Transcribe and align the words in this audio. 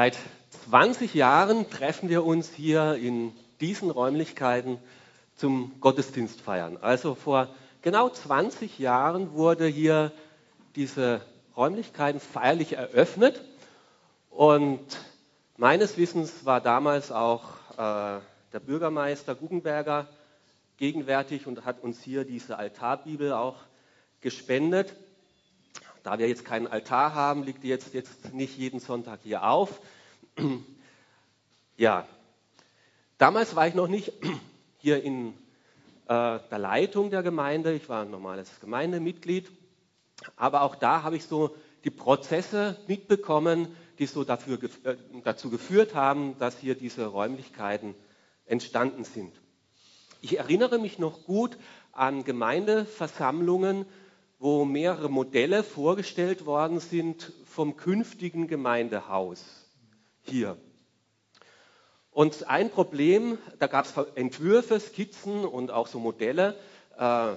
Seit 0.00 0.16
20 0.70 1.12
Jahren 1.12 1.68
treffen 1.68 2.08
wir 2.08 2.24
uns 2.24 2.48
hier 2.48 2.94
in 2.94 3.32
diesen 3.60 3.90
Räumlichkeiten 3.90 4.78
zum 5.36 5.78
Gottesdienst 5.78 6.40
feiern. 6.40 6.78
Also 6.80 7.14
vor 7.14 7.48
genau 7.82 8.08
20 8.08 8.78
Jahren 8.78 9.34
wurde 9.34 9.66
hier 9.66 10.10
diese 10.74 11.20
Räumlichkeiten 11.54 12.18
feierlich 12.18 12.72
eröffnet 12.72 13.44
und 14.30 14.80
meines 15.58 15.98
Wissens 15.98 16.46
war 16.46 16.62
damals 16.62 17.12
auch 17.12 17.44
äh, 17.72 18.20
der 18.54 18.60
Bürgermeister 18.64 19.34
Guggenberger 19.34 20.08
gegenwärtig 20.78 21.46
und 21.46 21.66
hat 21.66 21.82
uns 21.82 22.00
hier 22.00 22.24
diese 22.24 22.56
Altarbibel 22.56 23.34
auch 23.34 23.56
gespendet. 24.22 24.96
Da 26.02 26.18
wir 26.18 26.28
jetzt 26.28 26.44
keinen 26.44 26.66
Altar 26.66 27.14
haben, 27.14 27.42
liegt 27.42 27.62
die 27.62 27.68
jetzt, 27.68 27.92
jetzt 27.94 28.32
nicht 28.32 28.56
jeden 28.56 28.80
Sonntag 28.80 29.20
hier 29.22 29.44
auf. 29.44 29.80
Ja, 31.76 32.06
damals 33.18 33.56
war 33.56 33.66
ich 33.66 33.74
noch 33.74 33.88
nicht 33.88 34.12
hier 34.78 35.02
in 35.02 35.34
äh, 36.08 36.38
der 36.50 36.58
Leitung 36.58 37.10
der 37.10 37.22
Gemeinde. 37.22 37.72
Ich 37.72 37.88
war 37.88 38.02
ein 38.02 38.10
normales 38.10 38.48
Gemeindemitglied. 38.60 39.50
Aber 40.36 40.62
auch 40.62 40.74
da 40.74 41.02
habe 41.02 41.16
ich 41.16 41.24
so 41.24 41.54
die 41.84 41.90
Prozesse 41.90 42.76
mitbekommen, 42.86 43.68
die 43.98 44.06
so 44.06 44.24
dafür, 44.24 44.58
äh, 44.84 44.96
dazu 45.24 45.50
geführt 45.50 45.94
haben, 45.94 46.38
dass 46.38 46.58
hier 46.58 46.74
diese 46.74 47.06
Räumlichkeiten 47.06 47.94
entstanden 48.46 49.04
sind. 49.04 49.32
Ich 50.20 50.38
erinnere 50.38 50.78
mich 50.78 50.98
noch 50.98 51.24
gut 51.24 51.56
an 51.92 52.24
Gemeindeversammlungen, 52.24 53.86
wo 54.40 54.64
mehrere 54.64 55.10
Modelle 55.10 55.62
vorgestellt 55.62 56.46
worden 56.46 56.80
sind 56.80 57.30
vom 57.44 57.76
künftigen 57.76 58.48
Gemeindehaus 58.48 59.44
hier. 60.22 60.56
Und 62.10 62.48
ein 62.48 62.70
Problem, 62.70 63.38
da 63.58 63.66
gab 63.66 63.84
es 63.84 63.94
Entwürfe, 64.14 64.80
Skizzen 64.80 65.44
und 65.44 65.70
auch 65.70 65.86
so 65.86 66.00
Modelle, 66.00 66.56
äh, 66.98 67.32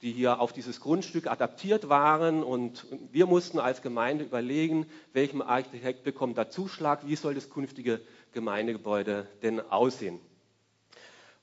die 0.00 0.12
hier 0.12 0.40
auf 0.40 0.52
dieses 0.54 0.80
Grundstück 0.80 1.26
adaptiert 1.26 1.90
waren. 1.90 2.42
Und 2.42 2.86
wir 3.12 3.26
mussten 3.26 3.58
als 3.58 3.82
Gemeinde 3.82 4.24
überlegen, 4.24 4.86
welchem 5.12 5.42
Architekt 5.42 6.02
bekommt 6.02 6.38
da 6.38 6.48
Zuschlag, 6.48 7.06
wie 7.06 7.16
soll 7.16 7.34
das 7.34 7.50
künftige 7.50 8.00
Gemeindegebäude 8.32 9.26
denn 9.42 9.60
aussehen. 9.60 10.18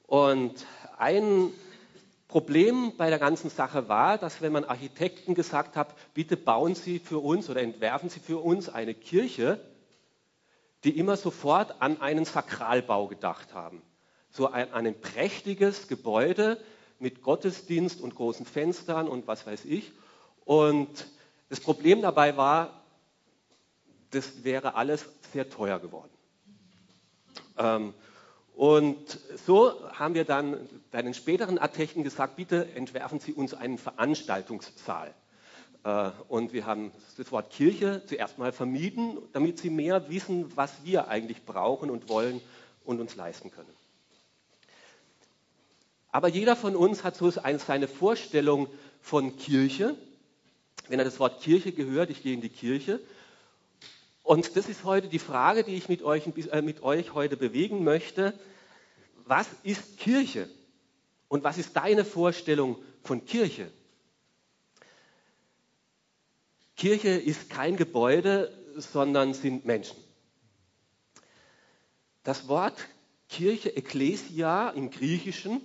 Und 0.07 0.65
ein 0.97 1.51
Problem 2.27 2.93
bei 2.97 3.09
der 3.09 3.19
ganzen 3.19 3.49
Sache 3.49 3.87
war, 3.87 4.17
dass 4.17 4.41
wenn 4.41 4.51
man 4.51 4.65
Architekten 4.65 5.35
gesagt 5.35 5.75
hat, 5.75 5.93
bitte 6.13 6.37
bauen 6.37 6.75
Sie 6.75 6.99
für 6.99 7.19
uns 7.19 7.49
oder 7.49 7.61
entwerfen 7.61 8.09
Sie 8.09 8.19
für 8.19 8.39
uns 8.39 8.67
eine 8.67 8.95
Kirche, 8.95 9.59
die 10.83 10.97
immer 10.97 11.17
sofort 11.17 11.81
an 11.81 12.01
einen 12.01 12.25
Sakralbau 12.25 13.07
gedacht 13.07 13.53
haben. 13.53 13.81
So 14.31 14.51
ein, 14.51 14.71
ein 14.73 14.99
prächtiges 14.99 15.87
Gebäude 15.87 16.59
mit 16.99 17.21
Gottesdienst 17.21 18.01
und 18.01 18.15
großen 18.15 18.45
Fenstern 18.45 19.07
und 19.07 19.27
was 19.27 19.45
weiß 19.45 19.65
ich. 19.65 19.91
Und 20.45 21.07
das 21.49 21.59
Problem 21.59 22.01
dabei 22.01 22.37
war, 22.37 22.81
das 24.11 24.43
wäre 24.43 24.75
alles 24.75 25.05
sehr 25.31 25.49
teuer 25.49 25.79
geworden. 25.79 26.11
Ähm, 27.57 27.93
und 28.55 29.19
so 29.45 29.73
haben 29.91 30.15
wir 30.15 30.23
dann 30.23 30.69
bei 30.91 31.01
den 31.01 31.13
späteren 31.13 31.57
Architekten 31.57 32.03
gesagt, 32.03 32.37
bitte 32.37 32.69
entwerfen 32.75 33.19
Sie 33.19 33.33
uns 33.33 33.53
einen 33.53 33.77
Veranstaltungssaal. 33.77 35.13
Äh, 35.83 36.11
und 36.29 36.53
wir 36.53 36.65
haben 36.65 36.91
das 37.17 37.31
Wort 37.31 37.51
Kirche 37.51 38.01
zuerst 38.07 38.37
mal 38.37 38.53
vermieden, 38.53 39.17
damit 39.33 39.59
Sie 39.59 39.69
mehr 39.69 40.09
wissen, 40.09 40.55
was 40.55 40.71
wir 40.83 41.09
eigentlich 41.09 41.43
brauchen 41.43 41.89
und 41.89 42.07
wollen 42.07 42.39
und 42.85 43.01
uns 43.01 43.15
leisten 43.15 43.51
können. 43.51 43.73
Aber 46.11 46.29
jeder 46.29 46.55
von 46.55 46.77
uns 46.77 47.03
hat 47.03 47.17
so 47.17 47.29
seine 47.29 47.89
Vorstellung 47.89 48.67
von 49.01 49.35
Kirche. 49.35 49.95
Wenn 50.87 50.99
er 50.99 51.05
das 51.05 51.19
Wort 51.19 51.41
Kirche 51.41 51.73
gehört, 51.73 52.09
ich 52.09 52.23
gehe 52.23 52.33
in 52.33 52.39
die 52.39 52.47
Kirche, 52.47 53.01
und 54.25 54.55
das 54.55 54.67
ist 54.67 54.83
heute 54.83 55.07
die 55.07 55.19
Frage, 55.19 55.63
die 55.63 55.75
ich 55.75 55.87
mit 55.87 56.01
euch, 56.01 56.25
äh, 56.51 56.63
mit 56.63 56.81
euch 56.81 57.13
heute 57.13 57.37
bewegen 57.37 57.83
möchte. 57.83 58.33
Was 59.25 59.47
ist 59.61 59.99
Kirche? 59.99 60.49
Und 61.27 61.43
was 61.43 61.59
ist 61.59 61.75
deine 61.75 62.03
Vorstellung 62.03 62.77
von 63.03 63.23
Kirche? 63.25 63.71
Kirche 66.75 67.09
ist 67.09 67.51
kein 67.51 67.77
Gebäude, 67.77 68.51
sondern 68.75 69.35
sind 69.35 69.65
Menschen. 69.65 69.95
Das 72.23 72.47
Wort 72.47 72.83
Kirche, 73.29 73.77
Ekklesia 73.77 74.71
im 74.71 74.89
Griechischen, 74.89 75.61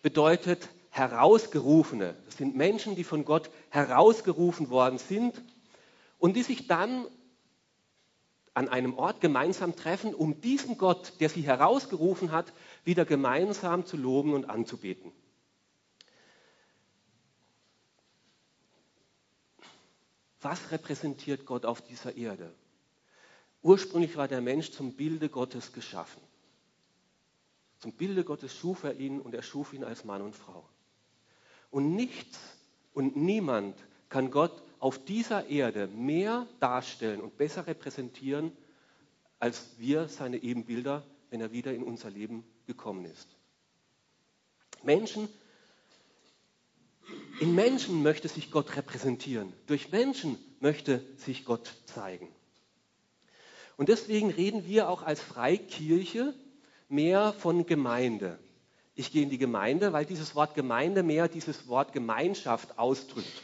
bedeutet 0.00 0.68
herausgerufene. 0.90 2.14
Das 2.26 2.36
sind 2.36 2.54
Menschen, 2.54 2.94
die 2.94 3.02
von 3.02 3.24
Gott 3.24 3.50
herausgerufen 3.70 4.70
worden 4.70 4.98
sind 4.98 5.42
und 6.18 6.36
die 6.36 6.42
sich 6.42 6.68
dann 6.68 7.06
an 8.56 8.70
einem 8.70 8.96
Ort 8.96 9.20
gemeinsam 9.20 9.76
treffen, 9.76 10.14
um 10.14 10.40
diesen 10.40 10.78
Gott, 10.78 11.20
der 11.20 11.28
sie 11.28 11.42
herausgerufen 11.42 12.32
hat, 12.32 12.54
wieder 12.84 13.04
gemeinsam 13.04 13.84
zu 13.84 13.98
loben 13.98 14.32
und 14.32 14.48
anzubeten. 14.48 15.12
Was 20.40 20.70
repräsentiert 20.70 21.44
Gott 21.44 21.66
auf 21.66 21.82
dieser 21.82 22.16
Erde? 22.16 22.50
Ursprünglich 23.60 24.16
war 24.16 24.26
der 24.26 24.40
Mensch 24.40 24.70
zum 24.70 24.94
Bilde 24.94 25.28
Gottes 25.28 25.74
geschaffen. 25.74 26.22
Zum 27.78 27.92
Bilde 27.92 28.24
Gottes 28.24 28.54
schuf 28.54 28.84
er 28.84 28.94
ihn 28.94 29.20
und 29.20 29.34
er 29.34 29.42
schuf 29.42 29.74
ihn 29.74 29.84
als 29.84 30.04
Mann 30.04 30.22
und 30.22 30.34
Frau. 30.34 30.66
Und 31.70 31.94
nichts 31.94 32.38
und 32.94 33.16
niemand 33.16 33.76
kann 34.08 34.30
Gott 34.30 34.62
auf 34.86 35.04
dieser 35.04 35.48
Erde 35.48 35.88
mehr 35.88 36.46
darstellen 36.60 37.20
und 37.20 37.36
besser 37.36 37.66
repräsentieren, 37.66 38.52
als 39.40 39.66
wir 39.78 40.06
seine 40.06 40.36
Ebenbilder, 40.36 41.02
wenn 41.28 41.40
er 41.40 41.50
wieder 41.50 41.74
in 41.74 41.82
unser 41.82 42.08
Leben 42.08 42.44
gekommen 42.68 43.04
ist. 43.04 43.26
Menschen, 44.84 45.28
in 47.40 47.56
Menschen 47.56 48.04
möchte 48.04 48.28
sich 48.28 48.52
Gott 48.52 48.76
repräsentieren. 48.76 49.52
Durch 49.66 49.90
Menschen 49.90 50.38
möchte 50.60 51.04
sich 51.16 51.44
Gott 51.44 51.74
zeigen. 51.86 52.28
Und 53.76 53.88
deswegen 53.88 54.30
reden 54.30 54.66
wir 54.66 54.88
auch 54.88 55.02
als 55.02 55.20
Freikirche 55.20 56.32
mehr 56.88 57.32
von 57.32 57.66
Gemeinde. 57.66 58.38
Ich 58.94 59.10
gehe 59.10 59.24
in 59.24 59.30
die 59.30 59.38
Gemeinde, 59.38 59.92
weil 59.92 60.06
dieses 60.06 60.36
Wort 60.36 60.54
Gemeinde 60.54 61.02
mehr 61.02 61.26
dieses 61.26 61.66
Wort 61.66 61.92
Gemeinschaft 61.92 62.78
ausdrückt. 62.78 63.42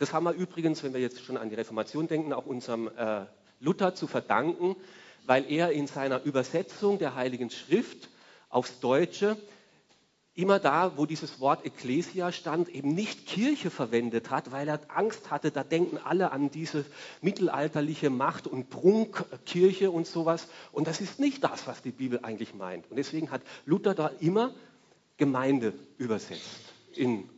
Das 0.00 0.14
haben 0.14 0.24
wir 0.24 0.32
übrigens, 0.32 0.82
wenn 0.82 0.94
wir 0.94 1.00
jetzt 1.00 1.22
schon 1.22 1.36
an 1.36 1.50
die 1.50 1.56
Reformation 1.56 2.08
denken, 2.08 2.32
auch 2.32 2.46
unserem 2.46 2.88
äh, 2.96 3.26
Luther 3.60 3.94
zu 3.94 4.06
verdanken, 4.06 4.74
weil 5.26 5.44
er 5.52 5.72
in 5.72 5.86
seiner 5.86 6.24
Übersetzung 6.24 6.98
der 6.98 7.16
Heiligen 7.16 7.50
Schrift 7.50 8.08
aufs 8.48 8.80
Deutsche 8.80 9.36
immer 10.34 10.58
da, 10.58 10.96
wo 10.96 11.04
dieses 11.04 11.38
Wort 11.38 11.66
Ecclesia 11.66 12.32
stand, 12.32 12.70
eben 12.70 12.94
nicht 12.94 13.26
Kirche 13.26 13.68
verwendet 13.68 14.30
hat, 14.30 14.52
weil 14.52 14.68
er 14.68 14.80
Angst 14.88 15.30
hatte, 15.30 15.50
da 15.50 15.64
denken 15.64 15.98
alle 15.98 16.32
an 16.32 16.50
diese 16.50 16.86
mittelalterliche 17.20 18.08
Macht- 18.08 18.46
und 18.46 18.70
Prunkkirche 18.70 19.90
und 19.90 20.06
sowas. 20.06 20.48
Und 20.72 20.86
das 20.86 21.02
ist 21.02 21.20
nicht 21.20 21.44
das, 21.44 21.66
was 21.66 21.82
die 21.82 21.90
Bibel 21.90 22.20
eigentlich 22.22 22.54
meint. 22.54 22.90
Und 22.90 22.96
deswegen 22.96 23.30
hat 23.30 23.42
Luther 23.66 23.94
da 23.94 24.10
immer 24.20 24.54
Gemeinde 25.18 25.74
übersetzt 25.98 26.72
in 26.94 27.28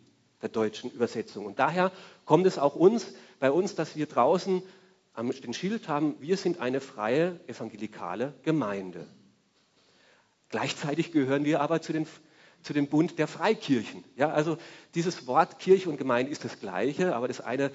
der 0.42 0.48
deutschen 0.48 0.90
Übersetzung. 0.90 1.46
Und 1.46 1.58
daher 1.58 1.92
kommt 2.24 2.46
es 2.46 2.58
auch 2.58 2.74
uns, 2.74 3.14
bei 3.38 3.50
uns, 3.50 3.74
dass 3.74 3.96
wir 3.96 4.06
draußen 4.06 4.62
den 5.16 5.54
Schild 5.54 5.88
haben, 5.88 6.16
wir 6.20 6.36
sind 6.36 6.60
eine 6.60 6.80
freie 6.80 7.40
evangelikale 7.46 8.34
Gemeinde. 8.42 9.06
Gleichzeitig 10.48 11.12
gehören 11.12 11.44
wir 11.44 11.60
aber 11.60 11.80
zu, 11.80 11.92
den, 11.92 12.06
zu 12.62 12.72
dem 12.72 12.88
Bund 12.88 13.18
der 13.18 13.26
Freikirchen. 13.26 14.04
Ja, 14.16 14.30
also 14.30 14.58
dieses 14.94 15.26
Wort 15.26 15.58
Kirche 15.58 15.88
und 15.88 15.96
Gemeinde 15.96 16.30
ist 16.32 16.44
das 16.44 16.60
gleiche, 16.60 17.14
aber 17.14 17.28
das 17.28 17.40
eine 17.40 17.70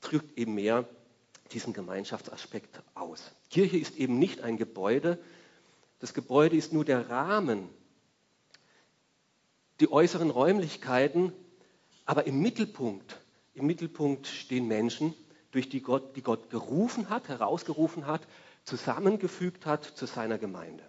drückt 0.00 0.36
eben 0.36 0.54
mehr 0.54 0.86
diesen 1.52 1.72
Gemeinschaftsaspekt 1.72 2.82
aus. 2.94 3.30
Kirche 3.50 3.78
ist 3.78 3.96
eben 3.96 4.18
nicht 4.18 4.40
ein 4.40 4.56
Gebäude. 4.56 5.18
Das 6.00 6.14
Gebäude 6.14 6.56
ist 6.56 6.72
nur 6.72 6.84
der 6.84 7.10
Rahmen. 7.10 7.68
Die 9.80 9.90
äußeren 9.90 10.30
Räumlichkeiten 10.30 11.32
aber 12.12 12.26
im 12.26 12.42
Mittelpunkt, 12.42 13.16
im 13.54 13.64
Mittelpunkt 13.64 14.26
stehen 14.26 14.68
Menschen, 14.68 15.14
durch 15.50 15.70
die 15.70 15.80
Gott, 15.80 16.14
die 16.14 16.20
Gott 16.20 16.50
gerufen 16.50 17.08
hat, 17.08 17.28
herausgerufen 17.28 18.06
hat, 18.06 18.20
zusammengefügt 18.64 19.64
hat 19.64 19.82
zu 19.82 20.04
seiner 20.04 20.36
Gemeinde. 20.36 20.84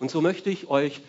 Und 0.00 0.10
so 0.10 0.20
möchte 0.20 0.50
ich 0.50 0.66
euch 0.66 1.00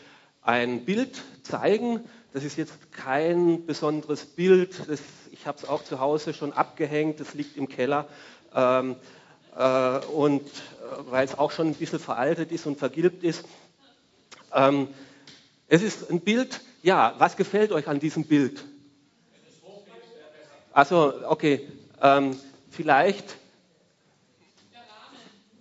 ein 0.43 0.85
Bild 0.85 1.19
zeigen. 1.41 2.01
Das 2.31 2.43
ist 2.43 2.57
jetzt 2.57 2.91
kein 2.91 3.65
besonderes 3.65 4.23
Bild. 4.23 4.87
Das, 4.87 5.01
ich 5.31 5.47
habe 5.47 5.57
es 5.57 5.65
auch 5.65 5.83
zu 5.83 5.99
Hause 5.99 6.35
schon 6.35 6.53
abgehängt. 6.53 7.19
Das 7.19 7.33
liegt 7.33 7.57
im 7.57 7.69
Keller. 7.69 8.07
Ähm, 8.53 8.97
äh, 9.57 9.97
und 10.13 10.43
äh, 10.43 10.51
weil 11.09 11.25
es 11.25 11.39
auch 11.39 11.49
schon 11.49 11.69
ein 11.69 11.73
bisschen 11.73 11.97
veraltet 11.97 12.51
ist 12.51 12.67
und 12.67 12.77
vergilbt 12.77 13.23
ist. 13.23 13.45
Ähm, 14.53 14.89
es 15.67 15.81
ist 15.81 16.11
ein 16.11 16.19
Bild, 16.19 16.61
ja, 16.83 17.15
was 17.17 17.35
gefällt 17.35 17.71
euch 17.71 17.87
an 17.87 17.99
diesem 17.99 18.25
Bild? 18.25 18.63
Also, 20.73 21.13
okay, 21.27 21.67
ähm, 22.01 22.37
vielleicht. 22.69 23.35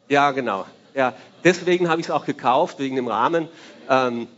Ja, 0.09 0.31
genau. 0.31 0.67
Ja, 0.95 1.15
deswegen 1.43 1.89
habe 1.89 2.01
ich 2.01 2.07
es 2.07 2.11
auch 2.11 2.25
gekauft, 2.25 2.79
wegen 2.79 2.95
dem 2.95 3.09
Rahmen. 3.09 3.49
Ähm, 3.89 4.29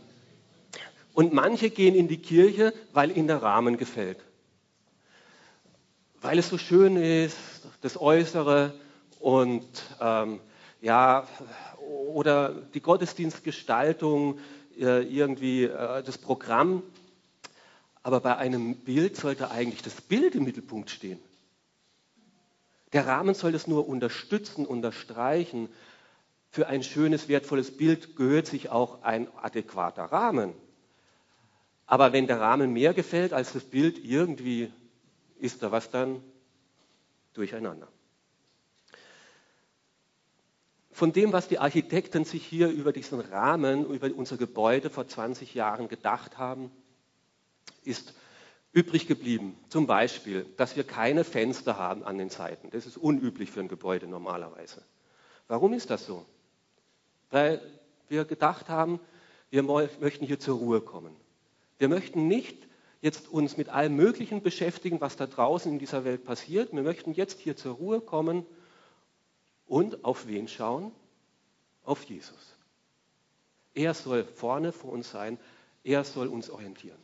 und 1.13 1.31
manche 1.31 1.69
gehen 1.69 1.93
in 1.93 2.07
die 2.07 2.17
Kirche, 2.17 2.73
weil 2.91 3.15
ihnen 3.15 3.27
der 3.27 3.43
Rahmen 3.43 3.77
gefällt. 3.77 4.17
Weil 6.21 6.39
es 6.39 6.49
so 6.49 6.57
schön 6.57 6.97
ist, 6.97 7.37
das 7.81 7.99
Äußere 7.99 8.73
und 9.19 9.67
ähm, 10.01 10.39
ja, 10.81 11.27
oder 12.07 12.49
die 12.73 12.81
Gottesdienstgestaltung, 12.81 14.39
äh, 14.79 15.03
irgendwie 15.03 15.65
äh, 15.65 16.01
das 16.01 16.17
Programm. 16.17 16.81
Aber 18.03 18.19
bei 18.19 18.35
einem 18.37 18.75
Bild 18.75 19.15
sollte 19.15 19.49
eigentlich 19.49 19.81
das 19.81 20.01
Bild 20.01 20.35
im 20.35 20.43
Mittelpunkt 20.43 20.89
stehen. 20.89 21.19
Der 22.91 23.07
Rahmen 23.07 23.33
soll 23.33 23.53
das 23.53 23.65
nur 23.65 23.87
unterstützen, 23.87 24.65
unterstreichen. 24.65 25.69
Für 26.49 26.67
ein 26.67 26.83
schönes, 26.83 27.27
wertvolles 27.27 27.75
Bild 27.75 28.15
gehört 28.15 28.45
sich 28.45 28.69
auch 28.69 29.01
ein 29.01 29.27
adäquater 29.37 30.03
Rahmen. 30.03 30.53
Aber 31.87 32.13
wenn 32.13 32.27
der 32.27 32.39
Rahmen 32.39 32.73
mehr 32.73 32.93
gefällt 32.93 33.33
als 33.33 33.53
das 33.53 33.63
Bild, 33.63 33.97
irgendwie 34.03 34.71
ist 35.39 35.63
da 35.63 35.71
was 35.71 35.89
dann 35.89 36.21
durcheinander. 37.33 37.87
Von 40.91 41.11
dem, 41.11 41.33
was 41.33 41.47
die 41.47 41.57
Architekten 41.57 42.23
sich 42.23 42.45
hier 42.45 42.69
über 42.69 42.93
diesen 42.93 43.19
Rahmen, 43.19 43.85
über 43.85 44.11
unser 44.15 44.37
Gebäude 44.37 44.91
vor 44.91 45.07
20 45.07 45.55
Jahren 45.55 45.87
gedacht 45.87 46.37
haben, 46.37 46.71
ist 47.85 48.13
übrig 48.71 49.07
geblieben. 49.07 49.57
Zum 49.69 49.87
Beispiel, 49.87 50.45
dass 50.57 50.75
wir 50.75 50.83
keine 50.83 51.23
Fenster 51.23 51.77
haben 51.77 52.03
an 52.03 52.17
den 52.17 52.29
Seiten. 52.29 52.69
Das 52.71 52.85
ist 52.85 52.97
unüblich 52.97 53.51
für 53.51 53.59
ein 53.59 53.67
Gebäude 53.67 54.07
normalerweise. 54.07 54.83
Warum 55.47 55.73
ist 55.73 55.89
das 55.89 56.05
so? 56.05 56.25
Weil 57.29 57.61
wir 58.09 58.25
gedacht 58.25 58.69
haben, 58.69 58.99
wir 59.49 59.63
möchten 59.63 60.25
hier 60.25 60.39
zur 60.39 60.57
Ruhe 60.57 60.81
kommen. 60.81 61.15
Wir 61.77 61.87
möchten 61.87 62.27
nicht 62.27 62.57
jetzt 63.01 63.27
uns 63.27 63.57
mit 63.57 63.69
allem 63.69 63.95
Möglichen 63.95 64.41
beschäftigen, 64.41 65.01
was 65.01 65.17
da 65.17 65.27
draußen 65.27 65.71
in 65.71 65.77
dieser 65.77 66.05
Welt 66.05 66.23
passiert. 66.23 66.73
Wir 66.73 66.81
möchten 66.81 67.13
jetzt 67.13 67.39
hier 67.39 67.55
zur 67.55 67.75
Ruhe 67.75 68.01
kommen 68.01 68.45
und 69.67 70.05
auf 70.05 70.27
wen 70.27 70.47
schauen? 70.47 70.91
Auf 71.83 72.03
Jesus. 72.05 72.55
Er 73.73 73.93
soll 73.93 74.23
vorne 74.23 74.71
vor 74.71 74.91
uns 74.91 75.11
sein. 75.11 75.37
Er 75.83 76.03
soll 76.03 76.27
uns 76.27 76.49
orientieren. 76.49 76.97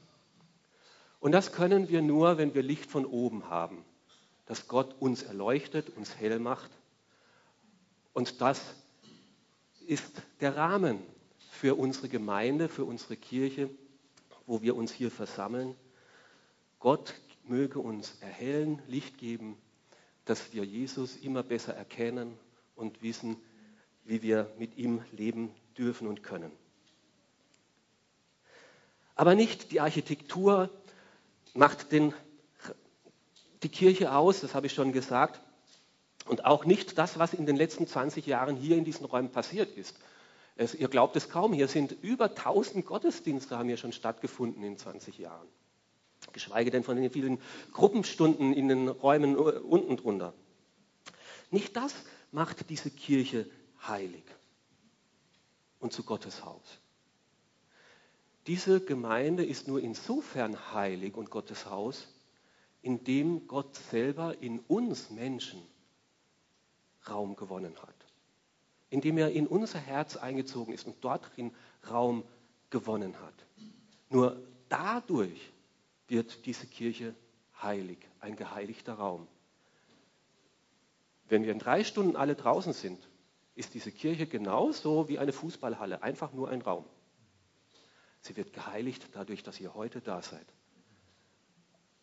Und 1.20 1.32
das 1.34 1.52
können 1.52 1.90
wir 1.90 2.02
nur, 2.02 2.38
wenn 2.38 2.54
wir 2.54 2.64
Licht 2.64 2.90
von 2.90 3.06
oben 3.06 3.50
haben, 3.50 3.84
dass 4.46 4.68
Gott 4.68 4.96
uns 5.00 5.24
erleuchtet, 5.24 5.90
uns 5.96 6.16
hell 6.16 6.40
macht. 6.40 6.72
Und 8.14 8.42
das 8.42 8.62
ist 9.86 10.22
der 10.40 10.56
Rahmen 10.56 11.00
für 11.52 11.76
unsere 11.76 12.10
Gemeinde, 12.10 12.70
für 12.70 12.86
unsere 12.86 13.18
Kirche, 13.18 13.70
wo 14.46 14.62
wir 14.62 14.76
uns 14.76 14.92
hier 14.94 15.12
versammeln. 15.12 15.76
Gott 16.80 17.14
möge 17.44 17.80
uns 17.80 18.18
erhellen, 18.22 18.82
Licht 18.88 19.18
geben, 19.18 19.58
dass 20.26 20.54
wir 20.54 20.64
Jesus 20.64 21.18
immer 21.18 21.44
besser 21.44 21.76
erkennen 21.76 22.38
und 22.76 23.02
wissen, 23.02 23.36
wie 24.06 24.22
wir 24.22 24.50
mit 24.58 24.78
ihm 24.78 25.04
leben 25.12 25.52
dürfen 25.78 26.08
und 26.08 26.24
können. 26.24 26.52
Aber 29.16 29.36
nicht 29.36 29.72
die 29.72 29.82
Architektur 29.82 30.70
macht 31.54 31.92
den, 31.92 32.14
die 33.64 33.70
Kirche 33.70 34.14
aus, 34.14 34.42
das 34.42 34.54
habe 34.54 34.68
ich 34.68 34.74
schon 34.74 34.92
gesagt, 34.92 35.42
und 36.26 36.46
auch 36.46 36.66
nicht 36.66 36.98
das, 36.98 37.18
was 37.18 37.34
in 37.34 37.46
den 37.46 37.56
letzten 37.56 37.88
20 37.88 38.26
Jahren 38.26 38.56
hier 38.56 38.78
in 38.78 38.86
diesen 38.86 39.06
Räumen 39.06 39.32
passiert 39.32 39.76
ist. 39.76 39.96
Es, 40.56 40.76
ihr 40.76 40.88
glaubt 40.88 41.16
es 41.16 41.30
kaum, 41.30 41.54
hier 41.54 41.68
sind 41.68 41.92
über 42.04 42.26
1000 42.26 42.86
Gottesdienste 42.86 43.58
haben 43.58 43.68
hier 43.68 43.78
schon 43.78 43.94
stattgefunden 43.94 44.64
in 44.64 44.78
20 44.78 45.18
Jahren. 45.18 45.48
Geschweige 46.34 46.70
denn 46.70 46.84
von 46.84 46.98
den 46.98 47.10
vielen 47.10 47.42
Gruppenstunden 47.72 48.54
in 48.54 48.68
den 48.68 48.90
Räumen 48.90 49.36
unten 49.36 49.98
drunter. 49.98 50.34
Nicht 51.50 51.76
das 51.76 51.96
macht 52.32 52.70
diese 52.70 52.92
Kirche 52.92 53.50
heilig 53.88 54.24
und 55.80 55.94
zu 55.94 56.04
Gottes 56.04 56.44
Haus. 56.44 56.80
Diese 58.50 58.82
Gemeinde 58.82 59.46
ist 59.46 59.68
nur 59.68 59.80
insofern 59.80 60.74
heilig 60.74 61.14
und 61.14 61.30
Gottes 61.30 61.68
Haus, 61.68 62.08
indem 62.82 63.48
Gott 63.48 63.76
selber 63.76 64.42
in 64.42 64.58
uns 64.62 65.12
Menschen 65.12 65.62
Raum 67.08 67.36
gewonnen 67.36 67.76
hat. 67.80 67.94
Indem 68.90 69.20
er 69.20 69.30
in 69.30 69.46
unser 69.46 69.78
Herz 69.78 70.18
eingezogen 70.18 70.74
ist 70.74 70.88
und 70.88 70.96
dort 71.02 71.30
drin 71.38 71.52
Raum 71.92 72.24
gewonnen 72.72 73.22
hat. 73.22 73.36
Nur 74.10 74.42
dadurch 74.68 75.52
wird 76.08 76.48
diese 76.48 76.66
Kirche 76.66 77.14
heilig, 77.62 78.00
ein 78.20 78.36
geheiligter 78.36 78.96
Raum. 78.96 79.28
Wenn 81.28 81.44
wir 81.44 81.52
in 81.52 81.60
drei 81.60 81.84
Stunden 81.84 82.16
alle 82.16 82.34
draußen 82.34 82.74
sind, 82.74 82.98
ist 83.54 83.76
diese 83.76 83.92
Kirche 83.92 84.26
genauso 84.26 85.08
wie 85.08 85.20
eine 85.20 85.34
Fußballhalle, 85.34 86.02
einfach 86.02 86.34
nur 86.34 86.50
ein 86.50 86.64
Raum. 86.64 86.86
Sie 88.22 88.36
wird 88.36 88.54
geheiligt 88.54 89.08
dadurch, 89.14 89.44
dass 89.44 89.60
ihr 89.60 89.74
heute 89.74 90.02
da 90.02 90.22
seid. 90.22 90.46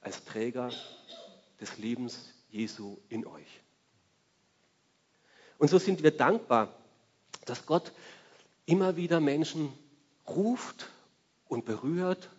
Als 0.00 0.24
Träger 0.24 0.70
des 1.60 1.78
Lebens 1.78 2.32
Jesu 2.48 2.98
in 3.08 3.26
euch. 3.26 3.60
Und 5.58 5.68
so 5.68 5.78
sind 5.78 6.02
wir 6.02 6.16
dankbar, 6.16 6.72
dass 7.44 7.66
Gott 7.66 7.92
immer 8.66 8.96
wieder 8.96 9.20
Menschen 9.20 9.72
ruft 10.28 10.90
und 11.46 11.64
berührt 11.64 12.30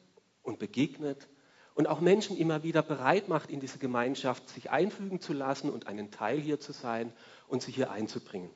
und 0.43 0.59
begegnet 0.59 1.27
und 1.73 1.87
auch 1.87 1.99
Menschen 1.99 2.37
immer 2.37 2.63
wieder 2.63 2.81
bereit 2.81 3.27
macht, 3.27 3.49
in 3.49 3.59
diese 3.59 3.79
Gemeinschaft 3.79 4.49
sich 4.49 4.69
einfügen 4.69 5.21
zu 5.21 5.33
lassen 5.33 5.69
und 5.69 5.87
einen 5.87 6.11
Teil 6.11 6.39
hier 6.39 6.59
zu 6.59 6.73
sein 6.73 7.13
und 7.47 7.61
sich 7.61 7.75
hier 7.75 7.91
einzubringen 7.91 8.49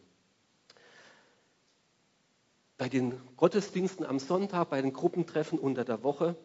bei 2.82 2.90
den 2.90 3.22
Gottesdiensten 3.38 4.08
am 4.08 4.18
Sonntag, 4.18 4.72
bei 4.72 4.82
den 4.82 4.92
Gruppentreffen 4.92 5.60
unter 5.60 5.86
der 5.86 6.02
Woche. 6.02 6.36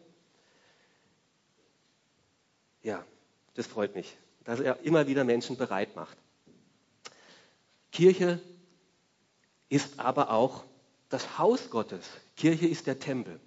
Ja, 2.83 3.03
das 3.55 3.65
freut 3.65 3.95
mich, 3.95 4.15
dass 4.43 4.59
er 4.59 4.81
immer 4.81 5.07
wieder 5.07 5.23
Menschen 5.23 5.57
bereit 5.57 5.95
macht. 5.95 6.15
Kirche 7.91 8.39
ist 9.69 9.99
aber 9.99 10.29
auch 10.29 10.63
das 11.09 11.39
Haus 11.39 11.71
Gottes. 11.71 12.07
Kirche 12.35 12.67
ist 12.67 12.85
der 12.85 12.99
Tempel. 12.99 13.39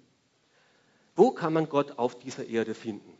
Wo 1.15 1.31
kann 1.31 1.53
man 1.53 1.69
Gott 1.69 1.97
auf 1.97 2.19
dieser 2.19 2.45
Erde 2.45 2.75
finden? 2.75 3.17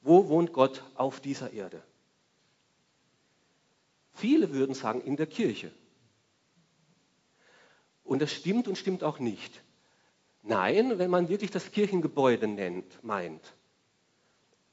Wo 0.00 0.28
wohnt 0.28 0.52
Gott 0.52 0.82
auf 0.96 1.20
dieser 1.20 1.52
Erde? 1.52 1.80
Viele 4.14 4.52
würden 4.52 4.74
sagen 4.74 5.00
in 5.00 5.16
der 5.16 5.28
Kirche. 5.28 5.70
Und 8.10 8.20
das 8.20 8.32
stimmt 8.32 8.66
und 8.66 8.76
stimmt 8.76 9.04
auch 9.04 9.20
nicht. 9.20 9.62
Nein, 10.42 10.98
wenn 10.98 11.10
man 11.10 11.28
wirklich 11.28 11.52
das 11.52 11.70
Kirchengebäude 11.70 12.48
nennt, 12.48 13.04
meint. 13.04 13.54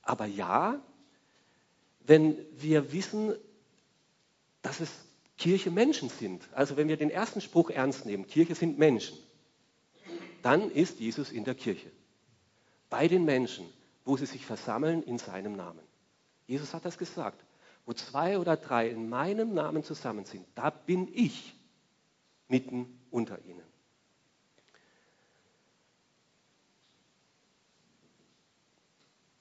Aber 0.02 0.26
ja, 0.26 0.82
wenn 2.00 2.36
wir 2.60 2.92
wissen, 2.94 3.36
dass 4.64 4.80
es 4.80 4.90
Kirche 5.38 5.70
Menschen 5.70 6.10
sind. 6.10 6.50
Also 6.52 6.78
wenn 6.78 6.88
wir 6.88 6.98
den 6.98 7.12
ersten 7.12 7.40
Spruch 7.40 7.70
ernst 7.70 8.08
nehmen, 8.08 8.26
Kirche 8.26 8.56
sind 8.56 8.80
Menschen, 8.80 9.20
dann 10.42 10.72
ist 10.72 11.00
Jesus 11.00 11.32
in 11.32 11.44
der 11.44 11.54
Kirche. 11.54 11.92
Bei 12.90 13.08
den 13.08 13.24
Menschen, 13.24 13.72
wo 14.04 14.18
sie 14.18 14.26
sich 14.26 14.48
versammeln 14.48 15.04
in 15.04 15.20
seinem 15.20 15.56
Namen. 15.56 15.84
Jesus 16.48 16.74
hat 16.74 16.86
das 16.86 16.98
gesagt. 16.98 17.46
Wo 17.86 17.94
zwei 17.94 18.40
oder 18.40 18.58
drei 18.58 18.90
in 18.90 19.10
meinem 19.10 19.54
Namen 19.54 19.84
zusammen 19.84 20.26
sind, 20.26 20.44
da 20.56 20.72
bin 20.72 21.08
ich 21.14 21.54
mitten 22.48 22.97
unter 23.12 23.44
ihnen. 23.46 23.64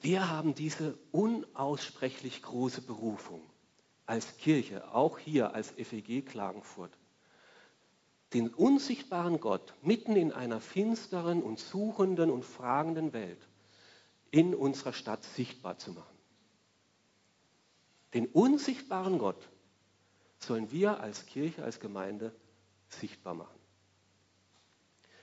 Wir 0.01 0.31
haben 0.31 0.55
diese 0.55 0.97
unaussprechlich 1.11 2.43
große 2.43 2.81
Berufung 2.83 3.43
als 4.07 4.37
Kirche, 4.37 4.95
auch 4.95 5.19
hier 5.19 5.55
als 5.55 5.71
FEG 5.71 6.25
Klagenfurt, 6.25 6.97
den 8.33 8.49
unsichtbaren 8.55 9.41
Gott 9.41 9.75
mitten 9.83 10.15
in 10.15 10.31
einer 10.31 10.61
finsteren 10.61 11.43
und 11.43 11.59
suchenden 11.59 12.31
und 12.31 12.45
fragenden 12.45 13.13
Welt 13.13 13.49
in 14.31 14.55
unserer 14.55 14.93
Stadt 14.93 15.25
sichtbar 15.25 15.79
zu 15.79 15.93
machen. 15.93 16.17
Den 18.15 18.27
unsichtbaren 18.27 19.19
Gott 19.19 19.49
sollen 20.39 20.71
wir 20.71 21.01
als 21.01 21.27
Kirche, 21.27 21.65
als 21.65 21.81
Gemeinde 21.81 22.35
sichtbar 22.89 23.35
machen. 23.35 23.56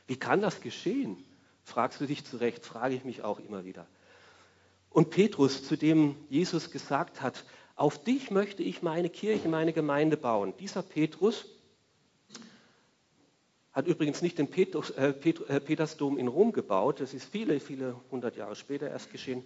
Wie 0.08 0.18
kann 0.18 0.42
das 0.42 0.62
geschehen? 0.62 1.24
Fragst 1.64 2.02
du 2.02 2.06
dich 2.06 2.26
zurecht, 2.26 2.66
frage 2.66 2.96
ich 2.96 3.06
mich 3.06 3.24
auch 3.24 3.40
immer 3.40 3.66
wieder. 3.66 3.88
Und 4.90 5.10
Petrus, 5.10 5.64
zu 5.64 5.76
dem 5.76 6.16
Jesus 6.30 6.72
gesagt 6.72 7.22
hat, 7.22 7.46
auf 7.76 8.04
dich 8.04 8.30
möchte 8.30 8.62
ich 8.62 8.82
meine 8.82 9.10
Kirche, 9.10 9.50
meine 9.50 9.74
Gemeinde 9.74 10.18
bauen. 10.18 10.54
Dieser 10.60 10.84
Petrus 10.84 11.46
hat 13.72 13.88
übrigens 13.88 14.22
nicht 14.22 14.38
den 14.38 14.50
Petrus, 14.50 14.92
äh, 14.92 15.10
äh, 15.10 15.60
Petersdom 15.60 16.20
in 16.20 16.28
Rom 16.28 16.52
gebaut, 16.52 17.00
das 17.00 17.16
ist 17.16 17.26
viele, 17.26 17.60
viele 17.60 17.96
hundert 18.12 18.36
Jahre 18.36 18.56
später 18.56 18.88
erst 18.88 19.12
geschehen. 19.12 19.44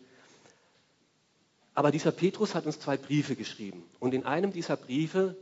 Aber 1.73 1.91
dieser 1.91 2.11
Petrus 2.11 2.53
hat 2.53 2.65
uns 2.65 2.79
zwei 2.79 2.97
Briefe 2.97 3.35
geschrieben. 3.35 3.85
Und 3.99 4.13
in 4.13 4.25
einem 4.25 4.51
dieser 4.51 4.75
Briefe 4.75 5.37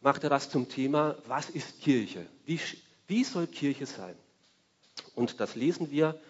macht 0.00 0.22
er 0.22 0.30
das 0.30 0.50
zum 0.50 0.68
Thema, 0.68 1.16
was 1.26 1.50
ist 1.50 1.80
Kirche? 1.80 2.26
Wie, 2.44 2.60
wie 3.08 3.24
soll 3.24 3.46
Kirche 3.46 3.86
sein? 3.86 4.14
Und 5.14 5.40
das 5.40 5.56
lesen 5.56 5.90
wir 5.90 6.20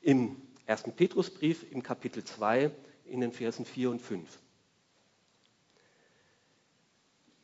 im 0.00 0.40
ersten 0.66 0.92
Petrusbrief 0.92 1.70
im 1.70 1.82
Kapitel 1.82 2.24
2 2.24 2.70
in 3.04 3.20
den 3.20 3.32
Versen 3.32 3.64
4 3.64 3.90
und 3.90 4.00
5. 4.00 4.38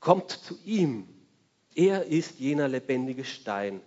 Kommt 0.00 0.30
zu 0.30 0.58
ihm, 0.64 1.08
er 1.74 2.04
ist 2.04 2.38
jener 2.38 2.68
lebendige 2.68 3.24
Stein, 3.24 3.80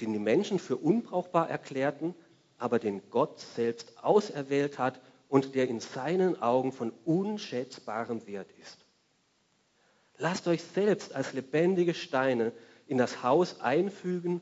den 0.00 0.12
die 0.12 0.18
Menschen 0.18 0.58
für 0.58 0.76
unbrauchbar 0.76 1.50
erklärten, 1.50 2.14
aber 2.58 2.78
den 2.78 3.02
Gott 3.10 3.40
selbst 3.40 4.02
auserwählt 4.02 4.78
hat 4.78 5.00
und 5.28 5.54
der 5.54 5.68
in 5.68 5.80
seinen 5.80 6.40
Augen 6.40 6.72
von 6.72 6.92
unschätzbarem 7.04 8.26
Wert 8.26 8.50
ist. 8.62 8.78
Lasst 10.16 10.46
euch 10.46 10.62
selbst 10.62 11.12
als 11.12 11.32
lebendige 11.32 11.92
Steine 11.92 12.52
in 12.86 12.98
das 12.98 13.22
Haus 13.22 13.60
einfügen, 13.60 14.40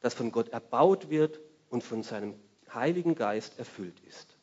das 0.00 0.14
von 0.14 0.32
Gott 0.32 0.48
erbaut 0.50 1.10
wird 1.10 1.40
und 1.70 1.82
von 1.82 2.02
seinem 2.02 2.34
Heiligen 2.72 3.14
Geist 3.14 3.58
erfüllt 3.58 3.98
ist. 4.08 4.36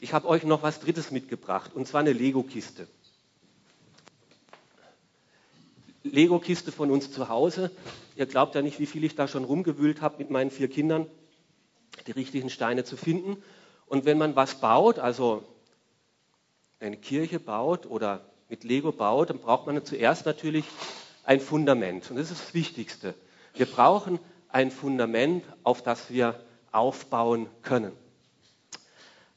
Ich 0.00 0.12
habe 0.12 0.26
euch 0.26 0.42
noch 0.42 0.62
was 0.62 0.80
Drittes 0.80 1.12
mitgebracht, 1.12 1.74
und 1.74 1.86
zwar 1.86 2.00
eine 2.00 2.12
Lego-Kiste. 2.12 2.88
Lego-Kiste 6.02 6.72
von 6.72 6.90
uns 6.90 7.12
zu 7.12 7.28
Hause. 7.28 7.70
Ihr 8.16 8.26
glaubt 8.26 8.56
ja 8.56 8.62
nicht, 8.62 8.80
wie 8.80 8.86
viel 8.86 9.04
ich 9.04 9.14
da 9.14 9.28
schon 9.28 9.44
rumgewühlt 9.44 10.00
habe 10.00 10.18
mit 10.18 10.30
meinen 10.30 10.50
vier 10.50 10.68
Kindern, 10.68 11.06
die 12.08 12.10
richtigen 12.10 12.50
Steine 12.50 12.82
zu 12.82 12.96
finden. 12.96 13.40
Und 13.86 14.04
wenn 14.04 14.18
man 14.18 14.34
was 14.34 14.60
baut, 14.60 14.98
also 14.98 15.44
eine 16.80 16.96
Kirche 16.96 17.38
baut 17.38 17.86
oder 17.86 18.28
mit 18.52 18.64
Lego 18.64 18.92
baut, 18.92 19.30
dann 19.30 19.38
braucht 19.38 19.66
man 19.66 19.82
zuerst 19.82 20.26
natürlich 20.26 20.66
ein 21.24 21.40
Fundament. 21.40 22.10
Und 22.10 22.16
das 22.16 22.30
ist 22.30 22.42
das 22.48 22.54
Wichtigste. 22.54 23.14
Wir 23.54 23.64
brauchen 23.64 24.18
ein 24.50 24.70
Fundament, 24.70 25.42
auf 25.62 25.82
das 25.82 26.10
wir 26.10 26.38
aufbauen 26.70 27.46
können. 27.62 27.92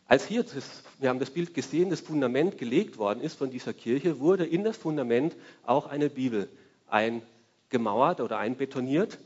Als 0.05 0.25
hier, 0.25 0.43
das, 0.43 0.83
wir 0.99 1.07
haben 1.07 1.19
das 1.19 1.29
Bild 1.29 1.53
gesehen, 1.53 1.89
das 1.89 2.01
Fundament 2.01 2.57
gelegt 2.57 2.97
worden 2.97 3.21
ist 3.21 3.37
von 3.37 3.49
dieser 3.49 3.73
Kirche, 3.73 4.19
wurde 4.19 4.45
in 4.45 4.65
das 4.65 4.75
Fundament 4.75 5.33
auch 5.65 5.87
eine 5.87 6.09
Bibel 6.09 6.49
eingemauert 6.89 8.19
oder 8.19 8.37
einbetoniert, 8.37 9.17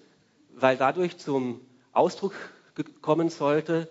weil 0.53 0.77
dadurch 0.77 1.17
zum 1.17 1.61
Ausdruck 1.93 2.35
kommen 3.01 3.29
sollte, 3.29 3.89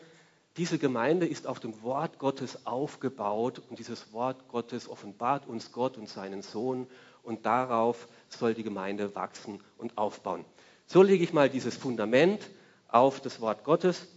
diese 0.58 0.78
Gemeinde 0.78 1.26
ist 1.26 1.46
auf 1.46 1.60
dem 1.60 1.82
Wort 1.82 2.18
Gottes 2.18 2.66
aufgebaut 2.66 3.62
und 3.70 3.78
dieses 3.78 4.12
Wort 4.12 4.48
Gottes 4.48 4.88
offenbart 4.88 5.46
uns 5.46 5.70
Gott 5.70 5.96
und 5.96 6.08
seinen 6.08 6.42
Sohn 6.42 6.88
und 7.22 7.46
darauf 7.46 8.08
soll 8.28 8.54
die 8.54 8.64
Gemeinde 8.64 9.14
wachsen 9.14 9.60
und 9.78 9.96
aufbauen. 9.96 10.44
So 10.86 11.02
lege 11.02 11.22
ich 11.22 11.32
mal 11.32 11.48
dieses 11.48 11.76
Fundament 11.76 12.50
auf 12.88 13.20
das 13.20 13.40
Wort 13.40 13.62
Gottes 13.62 14.08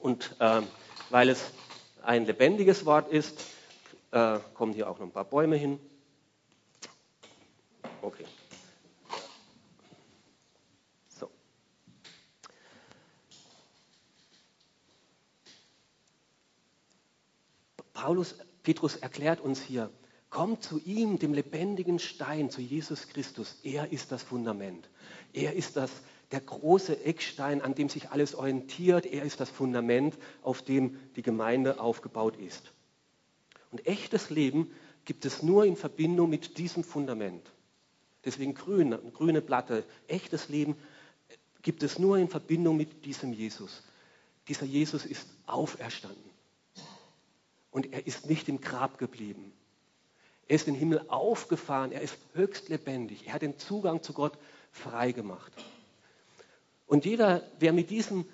und 0.00 0.34
äh, 0.40 0.60
weil 1.10 1.28
es 1.28 1.52
ein 2.02 2.26
lebendiges 2.26 2.84
Wort 2.84 3.08
ist, 3.08 3.46
äh, 4.10 4.40
kommen 4.54 4.72
hier 4.72 4.90
auch 4.90 4.98
noch 4.98 5.06
ein 5.06 5.12
paar 5.12 5.24
Bäume 5.24 5.54
hin. 5.56 5.78
Okay. 8.02 8.24
Paulus, 18.00 18.34
Petrus 18.62 18.96
erklärt 18.96 19.42
uns 19.42 19.60
hier, 19.60 19.90
kommt 20.30 20.62
zu 20.62 20.78
ihm, 20.78 21.18
dem 21.18 21.34
lebendigen 21.34 21.98
Stein, 21.98 22.48
zu 22.48 22.62
Jesus 22.62 23.08
Christus. 23.08 23.58
Er 23.62 23.92
ist 23.92 24.10
das 24.10 24.22
Fundament. 24.22 24.88
Er 25.34 25.54
ist 25.54 25.76
das, 25.76 25.90
der 26.32 26.40
große 26.40 27.04
Eckstein, 27.04 27.60
an 27.60 27.74
dem 27.74 27.90
sich 27.90 28.08
alles 28.08 28.34
orientiert. 28.34 29.04
Er 29.04 29.24
ist 29.24 29.38
das 29.38 29.50
Fundament, 29.50 30.16
auf 30.40 30.62
dem 30.62 30.98
die 31.14 31.20
Gemeinde 31.20 31.78
aufgebaut 31.78 32.38
ist. 32.38 32.72
Und 33.70 33.86
echtes 33.86 34.30
Leben 34.30 34.70
gibt 35.04 35.26
es 35.26 35.42
nur 35.42 35.66
in 35.66 35.76
Verbindung 35.76 36.30
mit 36.30 36.56
diesem 36.56 36.84
Fundament. 36.84 37.52
Deswegen 38.24 38.54
grün, 38.54 38.96
grüne 39.12 39.42
Platte. 39.42 39.84
Echtes 40.08 40.48
Leben 40.48 40.74
gibt 41.60 41.82
es 41.82 41.98
nur 41.98 42.16
in 42.16 42.28
Verbindung 42.28 42.78
mit 42.78 43.04
diesem 43.04 43.34
Jesus. 43.34 43.82
Dieser 44.48 44.64
Jesus 44.64 45.04
ist 45.04 45.28
auferstanden. 45.44 46.29
Und 47.70 47.92
er 47.92 48.06
ist 48.06 48.26
nicht 48.26 48.48
im 48.48 48.60
Grab 48.60 48.98
geblieben. 48.98 49.52
Er 50.48 50.56
ist 50.56 50.66
in 50.66 50.74
den 50.74 50.80
Himmel 50.80 51.04
aufgefahren. 51.08 51.92
Er 51.92 52.00
ist 52.00 52.16
höchst 52.34 52.68
lebendig. 52.68 53.26
Er 53.26 53.34
hat 53.34 53.42
den 53.42 53.58
Zugang 53.58 54.02
zu 54.02 54.12
Gott 54.12 54.36
frei 54.72 55.12
gemacht. 55.12 55.52
Und 56.86 57.04
jeder, 57.04 57.42
wer 57.60 57.72
mit 57.72 57.90
diesem 57.90 58.26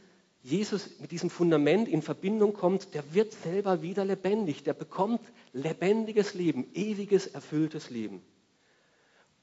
Jesus, 0.43 1.01
mit 1.01 1.11
diesem 1.11 1.29
Fundament 1.29 1.89
in 1.89 2.03
Verbindung 2.03 2.53
kommt, 2.53 2.95
der 2.95 3.13
wird 3.13 3.33
selber 3.33 3.83
wieder 3.83 4.05
lebendig. 4.05 4.63
Der 4.63 4.75
bekommt 4.75 5.21
lebendiges 5.53 6.35
Leben, 6.35 6.73
ewiges, 6.73 7.27
erfülltes 7.27 7.91
Leben. 7.91 8.23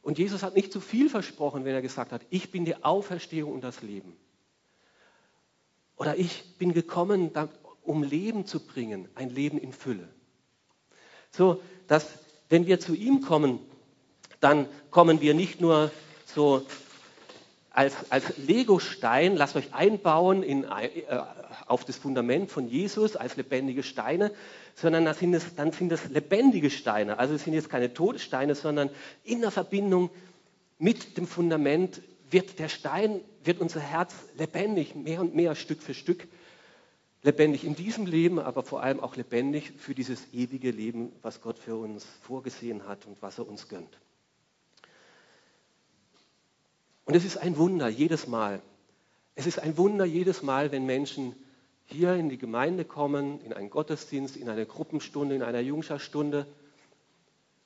Und 0.02 0.18
Jesus 0.18 0.44
hat 0.44 0.56
nicht 0.56 0.72
zu 0.72 0.80
viel 0.80 1.10
versprochen, 1.10 1.66
wenn 1.66 1.74
er 1.74 1.82
gesagt 1.82 2.14
hat, 2.14 2.22
ich 2.30 2.52
bin 2.52 2.64
die 2.64 2.86
Auferstehung 2.86 3.52
und 3.52 3.66
das 3.66 3.82
Leben. 3.82 4.16
Oder 5.98 6.18
ich 6.18 6.58
bin 6.58 6.74
gekommen, 6.74 7.34
um 7.84 8.04
Leben 8.04 8.46
zu 8.46 8.60
bringen, 8.60 9.08
ein 9.16 9.30
Leben 9.30 9.58
in 9.58 9.74
Fülle. 9.74 10.08
So, 11.32 11.62
dass 11.88 12.08
wenn 12.50 12.68
wir 12.68 12.80
zu 12.80 12.94
ihm 12.94 13.22
kommen, 13.22 13.60
dann 14.40 14.68
kommen 14.92 15.22
wir 15.22 15.34
nicht 15.34 15.62
nur 15.62 15.92
so 16.26 16.66
als, 17.72 18.12
als 18.12 18.38
Legostein, 18.38 19.36
lasst 19.36 19.56
euch 19.56 19.74
einbauen 19.74 20.44
in, 20.44 20.64
äh, 20.64 20.90
auf 21.66 21.86
das 21.86 21.98
Fundament 21.98 22.52
von 22.52 22.68
Jesus 22.68 23.16
als 23.16 23.36
lebendige 23.36 23.82
Steine, 23.82 24.32
sondern 24.76 25.06
dann 25.06 25.16
sind, 25.16 25.34
es, 25.34 25.56
dann 25.56 25.72
sind 25.72 25.92
es 25.92 26.10
lebendige 26.10 26.70
Steine. 26.70 27.18
Also 27.18 27.34
es 27.34 27.44
sind 27.44 27.54
jetzt 27.54 27.70
keine 27.70 27.94
Todessteine, 27.94 28.54
sondern 28.54 28.90
in 29.24 29.42
der 29.42 29.52
Verbindung 29.52 30.12
mit 30.78 31.18
dem 31.18 31.26
Fundament 31.26 32.02
wird 32.30 32.60
der 32.60 32.70
Stein, 32.70 33.22
wird 33.44 33.60
unser 33.60 33.80
Herz 33.80 34.14
lebendig, 34.38 34.96
mehr 34.96 35.22
und 35.22 35.36
mehr 35.36 35.56
Stück 35.56 35.82
für 35.82 35.94
Stück 35.94 36.28
lebendig 37.24 37.64
in 37.64 37.76
diesem 37.76 38.06
Leben, 38.06 38.38
aber 38.38 38.64
vor 38.64 38.84
allem 38.84 39.00
auch 39.00 39.16
lebendig 39.16 39.72
für 39.78 39.96
dieses 39.96 40.34
ewige 40.34 40.72
Leben, 40.72 41.12
was 41.22 41.42
Gott 41.42 41.58
für 41.58 41.78
uns 41.78 42.06
vorgesehen 42.22 42.86
hat 42.86 43.06
und 43.06 43.22
was 43.22 43.40
er 43.40 43.48
uns 43.48 43.70
gönnt. 43.70 43.98
Und 47.06 47.16
es 47.16 47.26
ist 47.26 47.38
ein 47.38 47.58
Wunder 47.58 47.88
jedes 47.88 48.28
Mal. 48.28 48.62
Es 49.36 49.48
ist 49.48 49.60
ein 49.60 49.78
Wunder 49.78 50.06
jedes 50.06 50.44
Mal, 50.44 50.72
wenn 50.72 50.86
Menschen 50.86 51.34
hier 51.86 52.14
in 52.16 52.30
die 52.30 52.38
Gemeinde 52.38 52.86
kommen, 52.86 53.42
in 53.42 53.54
einen 53.54 53.70
Gottesdienst, 53.70 54.38
in 54.38 54.50
eine 54.50 54.66
Gruppenstunde, 54.66 55.36
in 55.36 55.44
einer 55.44 55.60
Jungscherstunde 55.60 56.46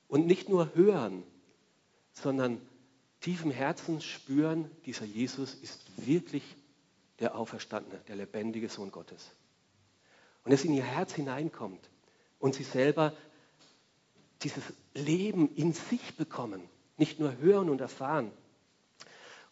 und 0.07 0.27
nicht 0.27 0.49
nur 0.49 0.73
hören, 0.75 1.23
sondern 2.13 2.61
tief 3.21 3.43
im 3.43 3.51
Herzen 3.51 4.01
spüren, 4.01 4.69
dieser 4.85 5.05
Jesus 5.05 5.55
ist 5.55 5.79
wirklich 6.05 6.43
der 7.19 7.35
Auferstandene, 7.35 7.99
der 8.07 8.15
lebendige 8.15 8.69
Sohn 8.69 8.91
Gottes 8.91 9.31
und 10.47 10.53
es 10.53 10.63
in 10.63 10.73
ihr 10.73 10.85
Herz 10.85 11.13
hineinkommt 11.13 11.89
und 12.39 12.55
sie 12.55 12.63
selber 12.63 13.11
dieses 14.43 14.63
Leben 14.93 15.53
in 15.55 15.73
sich 15.73 16.15
bekommen, 16.15 16.61
nicht 16.95 17.19
nur 17.19 17.35
hören 17.39 17.69
und 17.69 17.81
erfahren. 17.81 18.31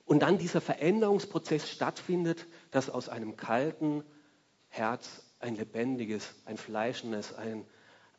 Und 0.05 0.21
dann 0.21 0.37
dieser 0.37 0.61
Veränderungsprozess 0.61 1.69
stattfindet, 1.69 2.47
dass 2.71 2.89
aus 2.89 3.09
einem 3.09 3.35
kalten 3.35 4.05
Herz 4.69 5.21
ein 5.39 5.57
lebendiges, 5.57 6.33
ein 6.45 6.55
fleischendes, 6.55 7.33
ein, 7.33 7.65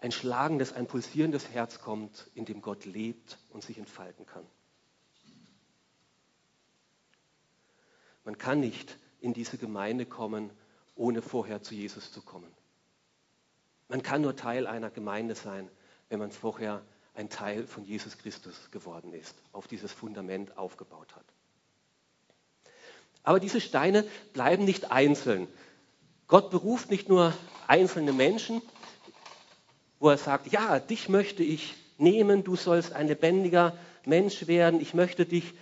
ein 0.00 0.12
schlagendes, 0.12 0.74
ein 0.74 0.86
pulsierendes 0.86 1.48
Herz 1.48 1.78
kommt, 1.78 2.30
in 2.34 2.44
dem 2.44 2.60
Gott 2.60 2.84
lebt 2.84 3.38
und 3.48 3.64
sich 3.64 3.78
entfalten 3.78 4.26
kann. 4.26 4.44
Man 8.22 8.36
kann 8.36 8.60
nicht 8.60 8.98
in 9.20 9.32
diese 9.32 9.56
Gemeinde 9.56 10.04
kommen, 10.04 10.50
ohne 10.94 11.22
vorher 11.22 11.62
zu 11.62 11.74
Jesus 11.74 12.12
zu 12.12 12.20
kommen. 12.20 12.52
Man 13.88 14.02
kann 14.02 14.22
nur 14.22 14.36
Teil 14.36 14.66
einer 14.66 14.90
Gemeinde 14.90 15.34
sein, 15.34 15.68
wenn 16.08 16.18
man 16.18 16.30
vorher 16.30 16.82
ein 17.14 17.30
Teil 17.30 17.66
von 17.66 17.84
Jesus 17.84 18.18
Christus 18.18 18.70
geworden 18.70 19.12
ist, 19.12 19.34
auf 19.52 19.66
dieses 19.66 19.92
Fundament 19.92 20.56
aufgebaut 20.58 21.14
hat. 21.16 21.24
Aber 23.22 23.40
diese 23.40 23.60
Steine 23.60 24.04
bleiben 24.32 24.64
nicht 24.64 24.90
einzeln. 24.90 25.48
Gott 26.28 26.50
beruft 26.50 26.90
nicht 26.90 27.08
nur 27.08 27.32
einzelne 27.66 28.12
Menschen, 28.12 28.62
wo 29.98 30.10
er 30.10 30.18
sagt, 30.18 30.52
ja, 30.52 30.78
dich 30.78 31.08
möchte 31.08 31.42
ich 31.42 31.74
nehmen, 31.98 32.44
du 32.44 32.56
sollst 32.56 32.92
ein 32.92 33.08
lebendiger 33.08 33.76
Mensch 34.04 34.46
werden, 34.46 34.80
ich 34.80 34.94
möchte 34.94 35.24
dich 35.26 35.54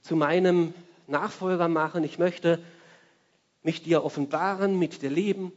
zu 0.00 0.16
meinem 0.16 0.74
Nachfolger 1.06 1.68
machen, 1.68 2.02
ich 2.04 2.18
möchte 2.18 2.62
mich 3.62 3.82
dir 3.82 4.02
offenbaren, 4.02 4.78
mit 4.78 5.02
dir 5.02 5.10
leben, 5.10 5.52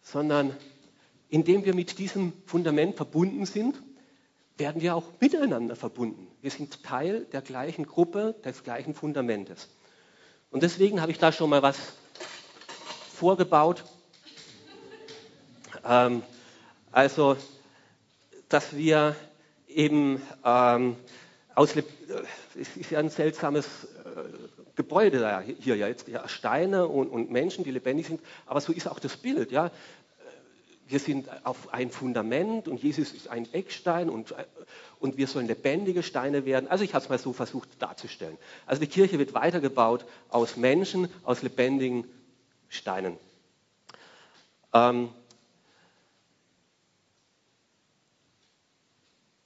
sondern 0.00 0.56
indem 1.34 1.64
wir 1.64 1.74
mit 1.74 1.98
diesem 1.98 2.32
Fundament 2.46 2.94
verbunden 2.94 3.44
sind, 3.44 3.82
werden 4.56 4.80
wir 4.80 4.94
auch 4.94 5.02
miteinander 5.18 5.74
verbunden. 5.74 6.28
Wir 6.40 6.52
sind 6.52 6.84
Teil 6.84 7.24
der 7.32 7.42
gleichen 7.42 7.86
Gruppe, 7.86 8.36
des 8.44 8.62
gleichen 8.62 8.94
Fundamentes. 8.94 9.68
Und 10.52 10.62
deswegen 10.62 11.00
habe 11.00 11.10
ich 11.10 11.18
da 11.18 11.32
schon 11.32 11.50
mal 11.50 11.60
was 11.60 11.76
vorgebaut. 13.12 13.82
Ähm, 15.84 16.22
also, 16.92 17.36
dass 18.48 18.76
wir 18.76 19.16
eben 19.66 20.22
ähm, 20.44 20.94
aus, 21.56 21.74
es 22.54 22.76
ist 22.76 22.92
ja 22.92 23.00
ein 23.00 23.10
seltsames 23.10 23.66
äh, 23.66 24.68
Gebäude 24.76 25.18
da 25.18 25.40
hier 25.40 25.74
ja 25.74 25.88
jetzt, 25.88 26.06
ja, 26.06 26.28
Steine 26.28 26.86
und, 26.86 27.08
und, 27.08 27.32
Menschen, 27.32 27.64
die 27.64 27.72
lebendig 27.72 28.06
sind, 28.06 28.20
aber 28.46 28.60
so 28.60 28.72
ist 28.72 28.86
auch 28.86 29.00
das 29.00 29.16
Bild, 29.16 29.50
ja. 29.50 29.72
Wir 30.94 31.00
sind 31.00 31.28
auf 31.44 31.74
ein 31.74 31.90
Fundament 31.90 32.68
und 32.68 32.80
Jesus 32.80 33.10
ist 33.10 33.26
ein 33.26 33.52
Eckstein 33.52 34.08
und, 34.08 34.32
und 35.00 35.16
wir 35.16 35.26
sollen 35.26 35.48
lebendige 35.48 36.04
Steine 36.04 36.44
werden. 36.44 36.68
Also 36.68 36.84
ich 36.84 36.94
habe 36.94 37.02
es 37.02 37.10
mal 37.10 37.18
so 37.18 37.32
versucht 37.32 37.82
darzustellen. 37.82 38.38
Also 38.64 38.80
die 38.80 38.86
Kirche 38.86 39.18
wird 39.18 39.34
weitergebaut 39.34 40.06
aus 40.28 40.56
Menschen, 40.56 41.08
aus 41.24 41.42
lebendigen 41.42 42.04
Steinen. 42.68 43.16
Ähm, 44.72 45.08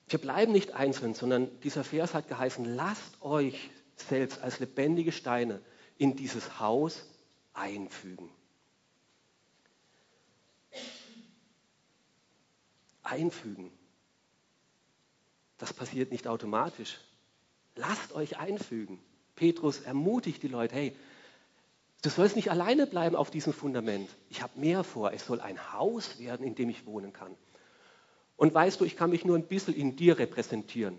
wir 0.06 0.18
bleiben 0.18 0.52
nicht 0.52 0.74
einzeln, 0.74 1.14
sondern 1.14 1.48
dieser 1.62 1.82
Vers 1.82 2.12
hat 2.12 2.28
geheißen, 2.28 2.76
lasst 2.76 3.22
euch 3.22 3.70
selbst 3.96 4.42
als 4.42 4.60
lebendige 4.60 5.12
Steine 5.12 5.62
in 5.96 6.14
dieses 6.14 6.60
Haus 6.60 7.06
einfügen. 7.54 8.28
Einfügen. 13.08 13.72
Das 15.58 15.72
passiert 15.72 16.12
nicht 16.12 16.28
automatisch. 16.28 16.98
Lasst 17.74 18.12
euch 18.12 18.38
einfügen. 18.38 19.00
Petrus 19.34 19.80
ermutigt 19.80 20.42
die 20.42 20.48
Leute, 20.48 20.74
hey, 20.74 20.96
du 22.02 22.10
sollst 22.10 22.36
nicht 22.36 22.50
alleine 22.50 22.86
bleiben 22.86 23.16
auf 23.16 23.30
diesem 23.30 23.52
Fundament. 23.52 24.08
Ich 24.30 24.42
habe 24.42 24.58
mehr 24.58 24.84
vor. 24.84 25.12
Es 25.12 25.26
soll 25.26 25.40
ein 25.40 25.72
Haus 25.72 26.18
werden, 26.18 26.46
in 26.46 26.54
dem 26.54 26.68
ich 26.68 26.86
wohnen 26.86 27.12
kann. 27.12 27.34
Und 28.36 28.54
weißt 28.54 28.80
du, 28.80 28.84
ich 28.84 28.96
kann 28.96 29.10
mich 29.10 29.24
nur 29.24 29.36
ein 29.36 29.46
bisschen 29.46 29.74
in 29.74 29.96
dir 29.96 30.18
repräsentieren. 30.18 30.98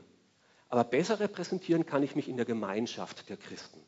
Aber 0.68 0.84
besser 0.84 1.20
repräsentieren 1.20 1.86
kann 1.86 2.04
ich 2.04 2.16
mich 2.16 2.28
in 2.28 2.38
der 2.38 2.46
Gemeinschaft 2.46 3.30
der 3.30 3.38
Christen. 3.38 3.82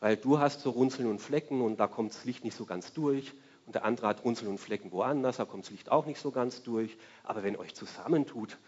Weil 0.00 0.16
du 0.16 0.38
hast 0.38 0.60
so 0.60 0.70
Runzeln 0.70 1.08
und 1.08 1.20
Flecken 1.20 1.62
und 1.62 1.78
da 1.78 1.86
kommt 1.86 2.12
das 2.12 2.24
Licht 2.24 2.44
nicht 2.44 2.56
so 2.56 2.66
ganz 2.66 2.92
durch. 2.92 3.32
Und 3.66 3.74
der 3.74 3.84
andere 3.84 4.08
hat 4.08 4.24
Runzeln 4.24 4.50
und 4.50 4.58
Flecken 4.58 4.92
woanders, 4.92 5.38
da 5.38 5.44
kommt 5.44 5.64
das 5.64 5.70
Licht 5.70 5.90
auch 5.90 6.06
nicht 6.06 6.20
so 6.20 6.30
ganz 6.30 6.62
durch. 6.62 6.96
Aber 7.22 7.42
wenn 7.42 7.56
euch 7.56 7.74
zusammentut, 7.74 8.58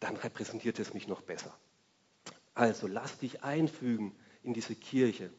dann 0.00 0.16
repräsentiert 0.16 0.78
es 0.78 0.94
mich 0.94 1.08
noch 1.08 1.22
besser. 1.22 1.52
Also 2.54 2.86
lass 2.86 3.18
dich 3.18 3.42
einfügen 3.42 4.14
in 4.42 4.54
diese 4.54 4.74
Kirche. 4.74 5.30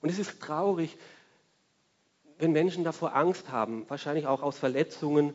Und 0.00 0.10
es 0.10 0.18
ist 0.18 0.40
traurig, 0.40 0.96
wenn 2.38 2.52
Menschen 2.52 2.82
davor 2.82 3.14
Angst 3.14 3.50
haben, 3.50 3.88
wahrscheinlich 3.88 4.26
auch 4.26 4.42
aus 4.42 4.58
Verletzungen, 4.58 5.32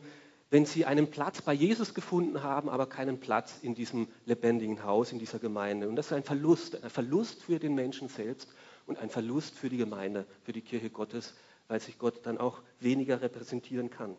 wenn 0.50 0.66
sie 0.66 0.84
einen 0.84 1.10
Platz 1.10 1.42
bei 1.42 1.52
Jesus 1.52 1.94
gefunden 1.94 2.42
haben, 2.42 2.68
aber 2.68 2.86
keinen 2.86 3.20
Platz 3.20 3.58
in 3.62 3.74
diesem 3.74 4.08
lebendigen 4.24 4.82
Haus, 4.84 5.12
in 5.12 5.18
dieser 5.18 5.38
Gemeinde. 5.38 5.88
Und 5.88 5.96
das 5.96 6.06
ist 6.06 6.12
ein 6.12 6.22
Verlust, 6.22 6.82
ein 6.82 6.90
Verlust 6.90 7.42
für 7.42 7.58
den 7.58 7.74
Menschen 7.74 8.08
selbst 8.08 8.52
und 8.86 8.98
ein 8.98 9.10
Verlust 9.10 9.58
für 9.58 9.68
die 9.68 9.76
Gemeinde, 9.76 10.26
für 10.44 10.52
die 10.52 10.62
Kirche 10.62 10.90
Gottes, 10.90 11.34
weil 11.68 11.80
sich 11.80 11.98
Gott 11.98 12.26
dann 12.26 12.38
auch 12.38 12.62
weniger 12.80 13.20
repräsentieren 13.20 13.90
kann. 13.90 14.16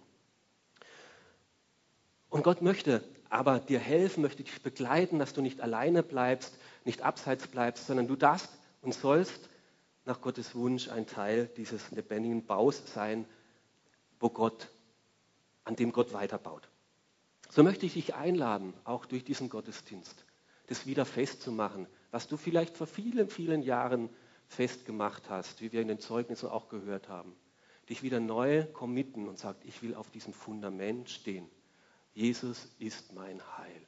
Und 2.29 2.43
Gott 2.43 2.61
möchte 2.61 3.03
aber 3.29 3.59
dir 3.59 3.79
helfen, 3.79 4.21
möchte 4.21 4.43
dich 4.43 4.61
begleiten, 4.61 5.19
dass 5.19 5.33
du 5.33 5.41
nicht 5.41 5.61
alleine 5.61 6.03
bleibst, 6.03 6.57
nicht 6.85 7.01
abseits 7.01 7.47
bleibst, 7.47 7.87
sondern 7.87 8.07
du 8.07 8.15
darfst 8.15 8.49
und 8.81 8.93
sollst 8.93 9.49
nach 10.05 10.21
Gottes 10.21 10.55
Wunsch 10.55 10.89
ein 10.89 11.05
Teil 11.05 11.49
dieses 11.57 11.91
lebendigen 11.91 12.45
Baus 12.45 12.81
sein, 12.93 13.25
wo 14.19 14.29
Gott 14.29 14.69
an 15.63 15.75
dem 15.75 15.91
Gott 15.91 16.13
weiterbaut. 16.13 16.67
So 17.49 17.63
möchte 17.63 17.85
ich 17.85 17.93
dich 17.93 18.15
einladen, 18.15 18.73
auch 18.83 19.05
durch 19.05 19.23
diesen 19.23 19.49
Gottesdienst, 19.49 20.25
das 20.67 20.85
wieder 20.85 21.05
festzumachen, 21.05 21.87
was 22.11 22.27
du 22.27 22.37
vielleicht 22.37 22.77
vor 22.77 22.87
vielen, 22.87 23.29
vielen 23.29 23.61
Jahren 23.61 24.09
festgemacht 24.49 25.29
hast, 25.29 25.61
wie 25.61 25.71
wir 25.71 25.81
in 25.81 25.87
den 25.87 25.99
Zeugnissen 25.99 26.49
auch 26.49 26.67
gehört 26.67 27.07
haben. 27.07 27.35
Dich 27.87 28.03
wieder 28.03 28.19
neu 28.19 28.65
committen 28.65 29.27
und 29.27 29.39
sagt, 29.39 29.63
ich 29.63 29.81
will 29.81 29.95
auf 29.95 30.11
diesem 30.11 30.33
Fundament 30.33 31.09
stehen. 31.09 31.49
Jesus 32.13 32.67
ist 32.79 33.13
mein 33.13 33.41
Heil. 33.57 33.87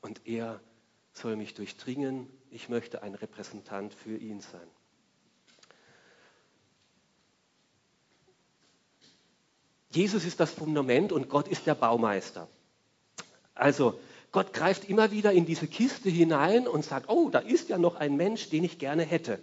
Und 0.00 0.26
er 0.26 0.60
soll 1.12 1.36
mich 1.36 1.54
durchdringen. 1.54 2.28
Ich 2.50 2.68
möchte 2.68 3.02
ein 3.02 3.14
Repräsentant 3.14 3.94
für 3.94 4.16
ihn 4.16 4.40
sein. 4.40 4.68
Jesus 9.90 10.24
ist 10.24 10.40
das 10.40 10.50
Fundament 10.50 11.12
und 11.12 11.28
Gott 11.28 11.48
ist 11.48 11.66
der 11.66 11.74
Baumeister. 11.74 12.48
Also 13.54 13.98
Gott 14.34 14.52
greift 14.52 14.90
immer 14.90 15.12
wieder 15.12 15.32
in 15.32 15.46
diese 15.46 15.68
Kiste 15.68 16.10
hinein 16.10 16.66
und 16.66 16.84
sagt, 16.84 17.08
oh, 17.08 17.30
da 17.30 17.38
ist 17.38 17.68
ja 17.68 17.78
noch 17.78 17.94
ein 17.94 18.16
Mensch, 18.16 18.50
den 18.50 18.64
ich 18.64 18.80
gerne 18.80 19.02
hätte. 19.02 19.38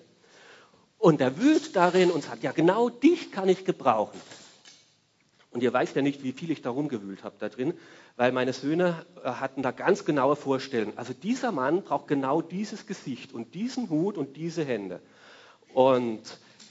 Und 0.97 1.21
er 1.21 1.39
wühlt 1.39 1.75
darin 1.75 2.11
und 2.11 2.23
sagt, 2.23 2.43
ja, 2.43 2.51
genau 2.51 2.89
dich 2.89 3.31
kann 3.31 3.47
ich 3.47 3.63
gebrauchen. 3.63 4.19
Und 5.51 5.63
ihr 5.63 5.71
weißt 5.71 5.95
ja 5.95 6.01
nicht, 6.01 6.23
wie 6.23 6.33
viel 6.33 6.51
ich 6.51 6.61
da 6.61 6.69
rumgewühlt 6.69 7.23
habe 7.23 7.35
da 7.39 7.49
drin, 7.49 7.73
weil 8.17 8.31
meine 8.33 8.51
Söhne 8.53 9.05
äh, 9.23 9.29
hatten 9.29 9.61
da 9.61 9.71
ganz 9.71 10.03
genaue 10.05 10.35
Vorstellungen. 10.35 10.97
Also 10.97 11.13
dieser 11.13 11.51
Mann 11.51 11.83
braucht 11.83 12.07
genau 12.07 12.41
dieses 12.41 12.85
Gesicht 12.85 13.33
und 13.33 13.55
diesen 13.55 13.89
Hut 13.89 14.17
und 14.17 14.35
diese 14.35 14.63
Hände. 14.63 15.01
Und 15.73 16.21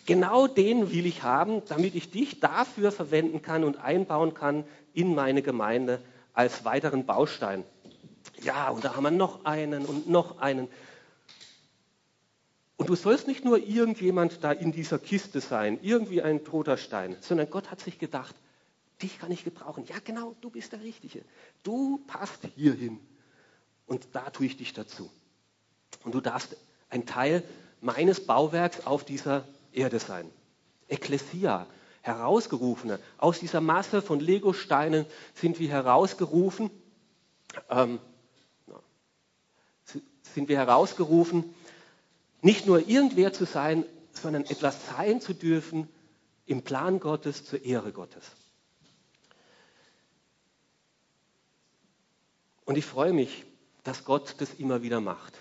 Genau 0.07 0.49
den 0.49 0.91
will 0.91 1.07
ich 1.07 1.23
haben, 1.23 1.63
damit 1.69 1.95
ich 1.95 2.11
dich 2.11 2.41
dafür 2.41 2.91
verwenden 2.91 3.43
kann 3.43 3.63
und 3.63 3.77
einbauen 3.77 4.35
kann 4.35 4.65
in 4.93 5.15
meine 5.15 5.41
Gemeinde 5.41 6.01
als 6.33 6.65
weiteren 6.65 7.07
Baustein. 7.07 7.63
Ja, 8.43 8.71
und 8.71 8.85
da 8.85 8.97
haben 8.97 9.03
wir 9.03 9.11
noch 9.11 9.45
einen 9.45 9.85
und 9.85 10.09
noch 10.09 10.39
einen. 10.39 10.69
Und 12.77 12.89
du 12.89 12.95
sollst 12.95 13.27
nicht 13.27 13.45
nur 13.45 13.59
irgendjemand 13.59 14.43
da 14.43 14.53
in 14.53 14.73
dieser 14.73 14.99
Kiste 14.99 15.41
sein, 15.41 15.79
irgendwie 15.83 16.23
ein 16.23 16.45
toter 16.45 16.79
Stein, 16.79 17.17
sondern 17.21 17.51
Gott 17.51 17.71
hat 17.71 17.81
sich 17.81 17.99
gedacht, 17.99 18.35
dich 19.03 19.19
kann 19.19 19.31
ich 19.31 19.45
gebrauchen. 19.45 19.85
Ja, 19.87 19.97
genau, 20.03 20.35
du 20.41 20.51
bist 20.51 20.73
der 20.73 20.81
Richtige. 20.81 21.23
Du 21.63 21.99
passt 22.07 22.41
hierhin. 22.57 22.99
Und 23.87 24.09
da 24.13 24.31
tue 24.31 24.47
ich 24.47 24.57
dich 24.57 24.73
dazu. 24.73 25.11
Und 26.05 26.15
du 26.15 26.21
darfst 26.21 26.57
ein 26.89 27.07
Teil 27.07 27.43
meines 27.81 28.25
Bauwerks 28.27 28.87
auf 28.87 29.05
dieser 29.05 29.47
Erde 29.73 29.99
sein. 29.99 30.31
Ekklesia, 30.89 31.67
Herausgerufene. 32.03 32.99
Aus 33.19 33.41
dieser 33.41 33.61
Masse 33.61 34.01
von 34.01 34.21
Legosteinen 34.21 35.07
sind 35.35 35.59
wir 35.59 35.69
herausgerufen, 35.69 36.71
ähm, 37.69 38.01
sind 40.35 40.49
wir 40.49 40.57
herausgerufen, 40.59 41.55
nicht 42.43 42.67
nur 42.67 42.89
irgendwer 42.89 43.33
zu 43.33 43.45
sein, 43.45 43.85
sondern 44.13 44.45
etwas 44.45 44.77
sein 44.89 45.21
zu 45.21 45.35
dürfen 45.35 45.89
im 46.47 46.63
Plan 46.63 47.01
Gottes 47.01 47.45
zur 47.45 47.65
Ehre 47.65 47.93
Gottes. 47.93 48.25
Und 52.65 52.79
ich 52.79 52.85
freue 52.85 53.13
mich, 53.13 53.45
dass 53.83 54.05
Gott 54.05 54.37
das 54.39 54.55
immer 54.55 54.83
wieder 54.83 55.01
macht, 55.01 55.35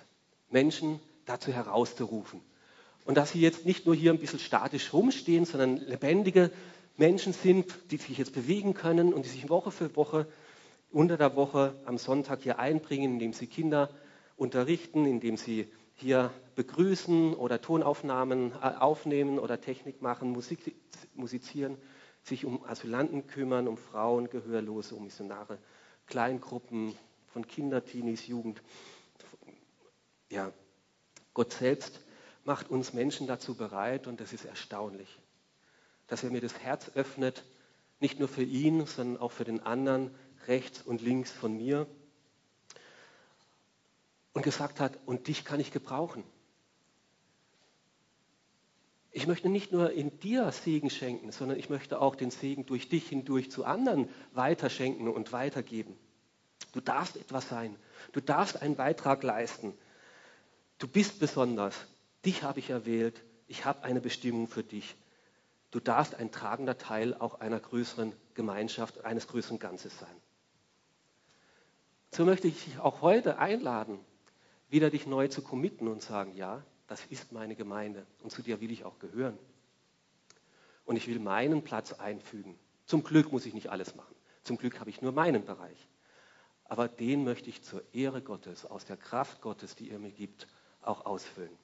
Menschen 0.49 0.99
dazu 1.25 1.51
herauszurufen. 1.51 2.41
Und 3.05 3.15
dass 3.15 3.31
sie 3.31 3.41
jetzt 3.41 3.65
nicht 3.65 3.85
nur 3.85 3.95
hier 3.95 4.11
ein 4.11 4.19
bisschen 4.19 4.39
statisch 4.39 4.93
rumstehen, 4.93 5.45
sondern 5.45 5.77
lebendige 5.77 6.51
Menschen 6.97 7.33
sind, 7.33 7.73
die 7.91 7.97
sich 7.97 8.17
jetzt 8.17 8.33
bewegen 8.33 8.73
können 8.73 9.13
und 9.13 9.25
die 9.25 9.29
sich 9.29 9.49
Woche 9.49 9.71
für 9.71 9.95
Woche 9.95 10.27
unter 10.91 11.17
der 11.17 11.35
Woche 11.35 11.75
am 11.85 11.97
Sonntag 11.97 12.41
hier 12.43 12.59
einbringen, 12.59 13.13
indem 13.13 13.33
sie 13.33 13.47
Kinder 13.47 13.89
unterrichten, 14.39 15.05
indem 15.05 15.37
sie 15.37 15.71
hier 15.95 16.31
begrüßen 16.55 17.33
oder 17.35 17.61
Tonaufnahmen 17.61 18.53
äh, 18.53 18.75
aufnehmen 18.79 19.37
oder 19.37 19.59
Technik 19.59 20.01
machen, 20.01 20.31
Musik, 20.31 20.75
musizieren. 21.13 21.77
sich 22.23 22.45
um 22.45 22.63
Asylanten 22.65 23.27
kümmern, 23.27 23.67
um 23.67 23.77
Frauen, 23.77 24.29
Gehörlose, 24.29 24.95
um 24.95 25.03
Missionare, 25.05 25.57
Kleingruppen 26.07 26.95
von 27.33 27.47
Kinder, 27.47 27.83
Teenies, 27.83 28.27
Jugend. 28.27 28.61
Ja, 30.29 30.51
Gott 31.33 31.53
selbst 31.53 32.01
macht 32.43 32.69
uns 32.69 32.93
Menschen 32.93 33.27
dazu 33.27 33.55
bereit 33.55 34.07
und 34.07 34.19
das 34.19 34.33
ist 34.33 34.45
erstaunlich, 34.45 35.19
dass 36.07 36.23
er 36.23 36.31
mir 36.31 36.41
das 36.41 36.59
Herz 36.59 36.91
öffnet, 36.95 37.43
nicht 37.99 38.19
nur 38.19 38.27
für 38.27 38.43
ihn, 38.43 38.85
sondern 38.85 39.21
auch 39.21 39.31
für 39.31 39.45
den 39.45 39.61
anderen, 39.61 40.13
rechts 40.47 40.81
und 40.81 41.01
links 41.01 41.31
von 41.31 41.55
mir. 41.57 41.87
Und 44.33 44.43
gesagt 44.43 44.79
hat, 44.79 44.97
und 45.05 45.27
dich 45.27 45.43
kann 45.43 45.59
ich 45.59 45.71
gebrauchen. 45.71 46.23
Ich 49.11 49.25
möchte 49.25 49.49
nicht 49.49 49.71
nur 49.71 49.91
in 49.91 50.19
dir 50.19 50.51
Segen 50.51 50.89
schenken, 50.89 51.31
sondern 51.31 51.57
ich 51.57 51.69
möchte 51.69 51.99
auch 51.99 52.15
den 52.15 52.29
Segen 52.29 52.65
durch 52.65 52.89
dich 52.89 53.09
hindurch 53.09 53.49
zu 53.49 53.65
anderen 53.65 54.07
weiterschenken 54.33 55.07
und 55.07 55.33
weitergeben. 55.33 55.97
Du 56.73 56.79
darfst 56.79 57.17
etwas 57.17 57.49
sein. 57.49 57.75
Du 58.11 58.21
darfst 58.21 58.61
einen 58.61 58.75
Beitrag 58.75 59.23
leisten. 59.23 59.73
Du 60.77 60.87
bist 60.87 61.19
besonders. 61.19 61.75
Dich 62.23 62.43
habe 62.43 62.59
ich 62.59 62.69
erwählt. 62.69 63.23
Ich 63.47 63.65
habe 63.65 63.83
eine 63.83 63.99
Bestimmung 63.99 64.47
für 64.47 64.63
dich. 64.63 64.95
Du 65.71 65.79
darfst 65.79 66.15
ein 66.15 66.31
tragender 66.31 66.77
Teil 66.77 67.15
auch 67.15 67.39
einer 67.39 67.59
größeren 67.59 68.13
Gemeinschaft, 68.35 69.05
eines 69.05 69.27
größeren 69.27 69.59
Ganzes 69.59 69.97
sein. 69.97 70.15
So 72.11 72.25
möchte 72.25 72.47
ich 72.47 72.63
dich 72.63 72.79
auch 72.79 73.01
heute 73.01 73.37
einladen, 73.37 73.99
wieder 74.69 74.89
dich 74.89 75.07
neu 75.07 75.27
zu 75.27 75.41
committen 75.41 75.87
und 75.87 76.01
sagen, 76.01 76.33
ja, 76.35 76.63
das 76.87 77.05
ist 77.07 77.31
meine 77.31 77.55
Gemeinde 77.55 78.05
und 78.23 78.31
zu 78.31 78.41
dir 78.41 78.61
will 78.61 78.71
ich 78.71 78.85
auch 78.85 78.99
gehören. 78.99 79.37
Und 80.85 80.95
ich 80.95 81.07
will 81.07 81.19
meinen 81.19 81.63
Platz 81.63 81.93
einfügen. 81.93 82.57
Zum 82.85 83.03
Glück 83.03 83.31
muss 83.31 83.45
ich 83.45 83.53
nicht 83.53 83.69
alles 83.69 83.95
machen. 83.95 84.15
Zum 84.43 84.57
Glück 84.57 84.79
habe 84.79 84.89
ich 84.89 85.01
nur 85.01 85.11
meinen 85.11 85.45
Bereich. 85.45 85.87
Aber 86.65 86.87
den 86.87 87.23
möchte 87.23 87.49
ich 87.49 87.61
zur 87.63 87.83
Ehre 87.93 88.21
Gottes, 88.21 88.65
aus 88.65 88.85
der 88.85 88.97
Kraft 88.97 89.41
Gottes, 89.41 89.75
die 89.75 89.89
er 89.91 89.99
mir 89.99 90.11
gibt, 90.11 90.47
auch 90.81 91.05
ausfüllen. 91.05 91.55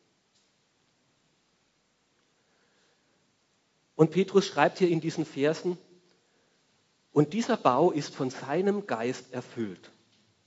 Und 3.95 4.11
Petrus 4.11 4.45
schreibt 4.45 4.79
hier 4.79 4.89
in 4.89 5.01
diesen 5.01 5.25
Versen, 5.25 5.77
und 7.11 7.31
dieser 7.31 7.55
Bau 7.55 7.91
ist 7.91 8.13
von 8.13 8.29
seinem 8.29 8.87
Geist 8.87 9.31
erfüllt. 9.31 9.89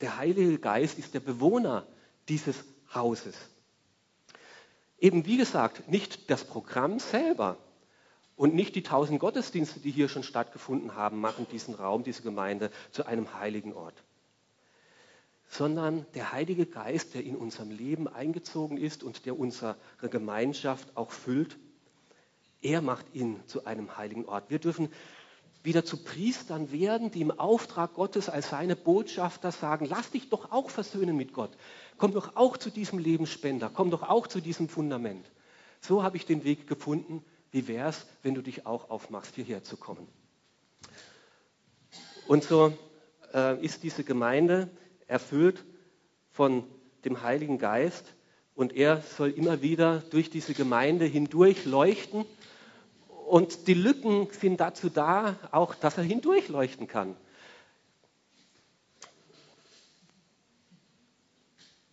Der 0.03 0.19
Heilige 0.19 0.59
Geist 0.59 0.99
ist 0.99 1.15
der 1.15 1.21
Bewohner 1.21 1.87
dieses 2.29 2.65
Hauses. 2.95 3.35
Eben 4.99 5.27
wie 5.27 5.37
gesagt, 5.37 5.89
nicht 5.89 6.31
das 6.31 6.45
Programm 6.45 6.99
selber 6.99 7.57
und 8.37 8.55
nicht 8.55 8.75
die 8.75 8.83
tausend 8.83 9.21
Gottesdienste, 9.21 9.81
die 9.81 9.91
hier 9.91 10.09
schon 10.09 10.23
stattgefunden 10.23 10.95
haben, 10.95 11.21
machen 11.21 11.47
diesen 11.51 11.75
Raum, 11.75 12.03
diese 12.03 12.23
Gemeinde 12.23 12.71
zu 12.91 13.07
einem 13.07 13.35
heiligen 13.35 13.73
Ort, 13.73 14.03
sondern 15.49 16.07
der 16.15 16.33
Heilige 16.33 16.67
Geist, 16.67 17.15
der 17.15 17.25
in 17.25 17.37
unserem 17.37 17.71
Leben 17.71 18.09
eingezogen 18.09 18.77
ist 18.77 19.03
und 19.03 19.25
der 19.27 19.39
unsere 19.39 19.77
Gemeinschaft 20.11 20.97
auch 20.97 21.11
füllt, 21.11 21.57
er 22.61 22.83
macht 22.83 23.07
ihn 23.15 23.41
zu 23.47 23.67
einem 23.67 23.97
heiligen 23.97 24.25
Ort. 24.27 24.51
Wir 24.51 24.59
dürfen 24.59 24.89
wieder 25.63 25.85
zu 25.85 25.97
Priestern 26.03 26.73
werden, 26.73 27.11
die 27.11 27.21
im 27.21 27.31
Auftrag 27.31 27.95
Gottes 27.95 28.29
als 28.29 28.51
seine 28.51 28.77
Botschafter 28.77 29.53
sagen, 29.53 29.87
lass 29.89 30.11
dich 30.11 30.29
doch 30.31 30.53
auch 30.53 30.71
versöhnen 30.71 31.17
mit 31.17 31.33
Gott. 31.33 31.51
Komm 31.97 32.13
doch 32.13 32.37
auch 32.37 32.57
zu 32.57 32.71
diesem 32.71 32.99
Lebensspender, 32.99 33.71
komm 33.73 33.91
doch 33.91 34.03
auch 34.03 34.27
zu 34.27 34.41
diesem 34.41 34.69
Fundament. 34.69 35.31
So 35.81 36.03
habe 36.03 36.17
ich 36.17 36.27
den 36.27 36.45
Weg 36.45 36.67
gefunden. 36.67 37.25
Wie 37.51 37.67
wäre 37.67 37.89
es, 37.89 38.07
wenn 38.23 38.35
du 38.35 38.43
dich 38.43 38.67
auch 38.67 38.91
aufmachst, 38.91 39.35
hierher 39.35 39.65
zu 39.65 39.77
kommen? 39.77 40.07
Und 42.27 42.45
so 42.45 42.77
äh, 43.33 43.63
ist 43.65 43.83
diese 43.83 44.05
Gemeinde 44.05 44.71
erfüllt 45.07 45.65
von 46.31 46.65
dem 47.05 47.23
Heiligen 47.23 47.59
Geist 47.59 48.15
und 48.55 48.75
er 48.75 49.03
soll 49.03 49.31
immer 49.31 49.63
wieder 49.63 50.01
durch 50.11 50.31
diese 50.31 50.53
Gemeinde 50.53 51.05
hindurch 51.05 51.65
leuchten 51.65 52.27
und 53.29 53.69
die 53.69 53.75
Lücken 53.75 54.29
sind 54.31 54.59
dazu 54.59 54.89
da, 54.89 55.37
auch 55.51 55.75
dass 55.75 55.99
er 55.99 56.05
hindurchleuchten 56.05 56.87
kann. 56.89 57.17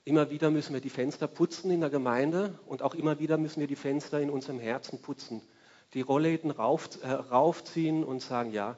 Immer 0.06 0.30
wieder 0.30 0.52
müssen 0.52 0.74
wir 0.74 0.82
die 0.82 0.90
Fenster 0.90 1.28
putzen 1.28 1.72
in 1.72 1.82
der 1.82 1.90
Gemeinde 1.90 2.58
und 2.68 2.84
auch 2.84 2.94
immer 2.94 3.20
wieder 3.20 3.38
müssen 3.38 3.60
wir 3.60 3.68
die 3.68 3.76
Fenster 3.76 4.20
in 4.22 4.30
unserem 4.30 4.60
Herzen 4.60 5.02
putzen. 5.02 5.42
Die 5.94 6.02
Rollläden 6.02 6.52
rauf, 6.52 6.90
äh, 7.02 7.12
raufziehen 7.12 8.04
und 8.04 8.22
sagen, 8.22 8.52
ja, 8.52 8.78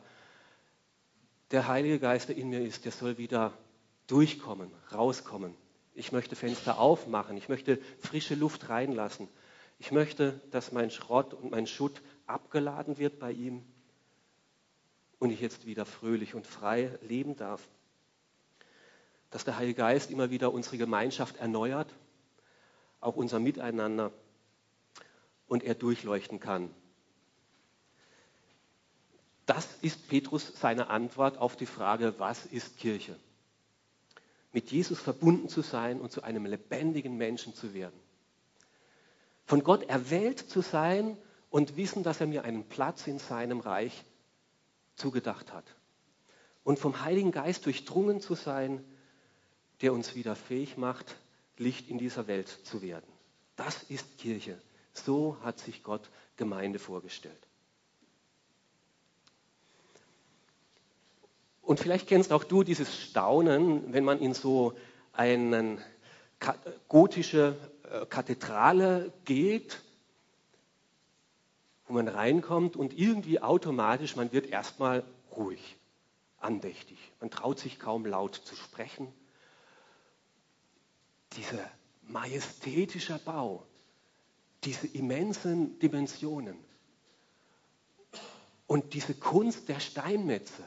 der 1.51 1.67
Heilige 1.67 1.99
Geist, 1.99 2.29
der 2.29 2.37
in 2.37 2.49
mir 2.49 2.61
ist, 2.61 2.85
der 2.85 2.91
soll 2.91 3.17
wieder 3.17 3.53
durchkommen, 4.07 4.71
rauskommen. 4.93 5.53
Ich 5.93 6.11
möchte 6.11 6.35
Fenster 6.35 6.79
aufmachen, 6.79 7.37
ich 7.37 7.49
möchte 7.49 7.79
frische 7.99 8.35
Luft 8.35 8.69
reinlassen. 8.69 9.27
Ich 9.79 9.91
möchte, 9.91 10.39
dass 10.51 10.71
mein 10.71 10.91
Schrott 10.91 11.33
und 11.33 11.51
mein 11.51 11.67
Schutt 11.67 12.01
abgeladen 12.27 12.97
wird 12.97 13.19
bei 13.19 13.31
ihm 13.31 13.63
und 15.19 15.31
ich 15.31 15.41
jetzt 15.41 15.65
wieder 15.65 15.85
fröhlich 15.85 16.35
und 16.35 16.45
frei 16.45 16.97
leben 17.01 17.35
darf. 17.35 17.67
Dass 19.31 19.43
der 19.43 19.57
Heilige 19.57 19.75
Geist 19.75 20.11
immer 20.11 20.29
wieder 20.29 20.53
unsere 20.53 20.77
Gemeinschaft 20.77 21.37
erneuert, 21.37 21.93
auch 23.01 23.15
unser 23.15 23.39
Miteinander 23.39 24.11
und 25.47 25.63
er 25.63 25.75
durchleuchten 25.75 26.39
kann. 26.39 26.73
Das 29.45 29.67
ist 29.81 30.09
Petrus 30.09 30.59
seine 30.59 30.89
Antwort 30.89 31.37
auf 31.37 31.55
die 31.55 31.65
Frage, 31.65 32.15
was 32.19 32.45
ist 32.45 32.77
Kirche? 32.77 33.15
Mit 34.51 34.71
Jesus 34.71 34.99
verbunden 34.99 35.49
zu 35.49 35.61
sein 35.61 36.01
und 36.01 36.11
zu 36.11 36.21
einem 36.23 36.45
lebendigen 36.45 37.15
Menschen 37.15 37.53
zu 37.53 37.73
werden. 37.73 37.97
Von 39.45 39.63
Gott 39.63 39.83
erwählt 39.83 40.39
zu 40.39 40.61
sein 40.61 41.17
und 41.49 41.77
wissen, 41.77 42.03
dass 42.03 42.19
er 42.19 42.27
mir 42.27 42.43
einen 42.43 42.67
Platz 42.67 43.07
in 43.07 43.19
seinem 43.19 43.59
Reich 43.59 44.03
zugedacht 44.95 45.53
hat. 45.53 45.65
Und 46.63 46.79
vom 46.79 47.01
Heiligen 47.01 47.31
Geist 47.31 47.65
durchdrungen 47.65 48.19
zu 48.19 48.35
sein, 48.35 48.83
der 49.81 49.93
uns 49.93 50.15
wieder 50.15 50.35
fähig 50.35 50.77
macht, 50.77 51.15
Licht 51.57 51.89
in 51.89 51.97
dieser 51.97 52.27
Welt 52.27 52.49
zu 52.49 52.81
werden. 52.81 53.07
Das 53.55 53.83
ist 53.83 54.17
Kirche. 54.17 54.59
So 54.93 55.37
hat 55.43 55.59
sich 55.59 55.83
Gott 55.83 56.09
Gemeinde 56.35 56.79
vorgestellt. 56.79 57.47
Und 61.61 61.79
vielleicht 61.79 62.07
kennst 62.07 62.31
auch 62.31 62.43
du 62.43 62.63
dieses 62.63 62.95
Staunen, 62.97 63.93
wenn 63.93 64.03
man 64.03 64.19
in 64.19 64.33
so 64.33 64.73
eine 65.11 65.79
gotische 66.87 67.57
äh, 67.91 68.05
Kathedrale 68.05 69.11
geht 69.25 69.81
wo 71.87 71.93
man 71.93 72.07
reinkommt 72.07 72.75
und 72.75 72.97
irgendwie 72.97 73.41
automatisch, 73.41 74.15
man 74.15 74.31
wird 74.33 74.47
erstmal 74.47 75.03
ruhig, 75.35 75.77
andächtig. 76.39 76.97
Man 77.19 77.31
traut 77.31 77.59
sich 77.59 77.79
kaum 77.79 78.05
laut 78.05 78.35
zu 78.35 78.55
sprechen. 78.55 79.07
Dieser 81.33 81.69
majestätische 82.03 83.19
Bau, 83.19 83.65
diese 84.63 84.87
immensen 84.87 85.79
Dimensionen 85.79 86.57
und 88.65 88.93
diese 88.93 89.13
Kunst 89.13 89.69
der 89.69 89.79
Steinmetze, 89.79 90.63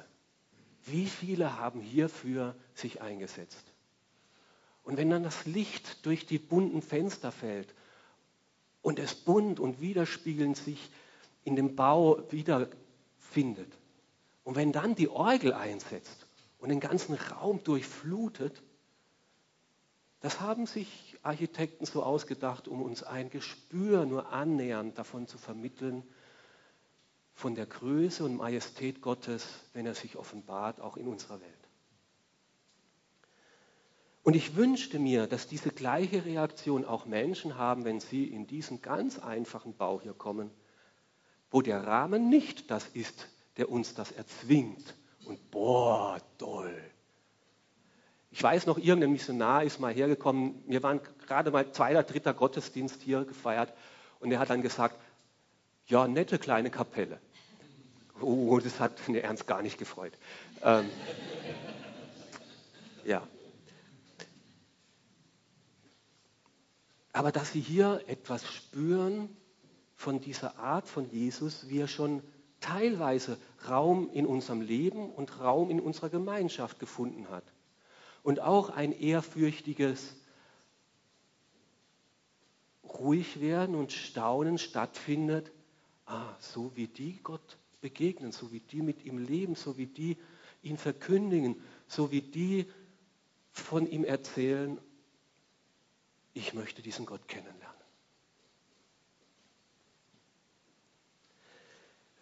wie 0.85 1.07
viele 1.07 1.59
haben 1.59 1.81
hierfür 1.81 2.55
sich 2.75 3.03
eingesetzt? 3.03 3.65
Und 4.85 4.97
wenn 4.97 5.11
dann 5.11 5.23
das 5.23 5.45
Licht 5.45 6.05
durch 6.07 6.25
die 6.25 6.39
bunten 6.39 6.81
Fenster 6.81 7.31
fällt 7.31 7.75
und 8.81 8.99
es 8.99 9.15
bunt 9.15 9.61
und 9.61 9.81
widerspiegelnd 9.81 10.57
sich 10.57 10.91
in 11.45 11.57
dem 11.57 11.77
Bau 11.77 12.23
wiederfindet. 12.31 13.73
Und 14.45 14.57
wenn 14.57 14.73
dann 14.73 14.95
die 14.95 15.09
Orgel 15.09 15.53
einsetzt 15.53 16.27
und 16.59 16.69
den 16.69 16.81
ganzen 16.81 17.15
Raum 17.15 17.63
durchflutet, 17.63 18.63
das 20.21 20.41
haben 20.41 20.67
sich 20.67 21.17
Architekten 21.23 21.87
so 21.87 22.03
ausgedacht, 22.03 22.69
um 22.69 22.83
uns 22.83 23.03
ein 23.03 23.31
Gespür 23.31 24.05
nur 24.05 24.33
annähernd 24.33 24.99
davon 24.99 25.27
zu 25.27 25.39
vermitteln, 25.39 26.03
von 27.35 27.55
der 27.55 27.65
Größe 27.65 28.23
und 28.23 28.37
Majestät 28.37 29.01
Gottes, 29.01 29.47
wenn 29.73 29.87
er 29.87 29.95
sich 29.95 30.17
offenbart, 30.17 30.81
auch 30.81 30.99
in 30.99 31.09
unserer 31.09 31.41
Welt. 31.41 31.51
Und 34.23 34.37
ich 34.37 34.57
wünschte 34.57 34.99
mir, 34.99 35.27
dass 35.27 35.47
diese 35.47 35.71
gleiche 35.71 36.27
Reaktion 36.27 36.85
auch 36.85 37.07
Menschen 37.07 37.57
haben, 37.57 37.85
wenn 37.87 38.01
sie 38.01 38.25
in 38.25 38.47
diesen 38.47 38.83
ganz 38.83 39.19
einfachen 39.19 39.75
Bau 39.75 40.03
hier 40.03 40.13
kommen 40.13 40.51
wo 41.51 41.63
der 41.63 41.87
Rahmen 41.87 42.29
nicht 42.29 42.71
das 42.71 42.87
ist, 42.89 43.29
der 43.57 43.71
uns 43.71 43.95
das 43.95 44.13
erzwingt. 44.13 44.95
Und 45.25 45.51
boah, 45.51 46.19
toll. 46.39 46.75
Ich 48.31 48.43
weiß 48.43 48.67
noch, 48.67 48.79
irgendein 48.79 49.13
Missionar 49.13 49.65
ist 49.65 49.81
mal 49.81 49.93
hergekommen, 49.93 50.63
wir 50.67 50.83
waren 50.83 51.01
gerade 51.27 51.51
mal 51.51 51.73
zweiter, 51.73 52.05
dritter 52.05 52.33
Gottesdienst 52.33 53.03
hier 53.03 53.25
gefeiert 53.25 53.73
und 54.21 54.31
er 54.31 54.39
hat 54.39 54.51
dann 54.51 54.63
gesagt, 54.63 54.97
ja, 55.87 56.07
nette 56.07 56.39
kleine 56.39 56.71
Kapelle. 56.71 57.19
Oh, 58.21 58.59
das 58.63 58.79
hat 58.79 59.07
den 59.09 59.17
Ernst 59.17 59.47
gar 59.47 59.63
nicht 59.63 59.79
gefreut. 59.79 60.13
Ähm, 60.63 60.89
ja. 63.05 63.27
Aber 67.13 67.33
dass 67.33 67.53
Sie 67.53 67.61
hier 67.61 68.05
etwas 68.07 68.47
spüren 68.47 69.37
von 70.01 70.19
dieser 70.19 70.59
Art 70.59 70.89
von 70.89 71.11
Jesus, 71.11 71.69
wie 71.69 71.81
er 71.81 71.87
schon 71.87 72.23
teilweise 72.61 73.37
Raum 73.69 74.09
in 74.15 74.25
unserem 74.25 74.63
Leben 74.63 75.11
und 75.11 75.41
Raum 75.41 75.69
in 75.69 75.79
unserer 75.79 76.09
Gemeinschaft 76.09 76.79
gefunden 76.79 77.29
hat. 77.29 77.45
Und 78.23 78.41
auch 78.41 78.71
ein 78.71 78.99
ehrfürchtiges 78.99 80.17
Ruhigwerden 82.83 83.75
und 83.75 83.93
Staunen 83.93 84.57
stattfindet. 84.57 85.53
Ah, 86.07 86.35
so 86.39 86.75
wie 86.77 86.87
die 86.87 87.21
Gott 87.23 87.59
begegnen, 87.83 88.33
so 88.33 88.53
wie 88.53 88.61
die 88.61 88.81
mit 88.81 89.05
ihm 89.05 89.19
leben, 89.19 89.55
so 89.55 89.77
wie 89.77 89.87
die 89.87 90.17
ihn 90.63 90.79
verkündigen, 90.79 91.61
so 91.87 92.11
wie 92.11 92.23
die 92.23 92.65
von 93.53 93.87
ihm 93.87 94.05
erzählen, 94.05 94.81
ich 96.33 96.55
möchte 96.55 96.81
diesen 96.81 97.05
Gott 97.05 97.29
kennenlernen. 97.29 97.60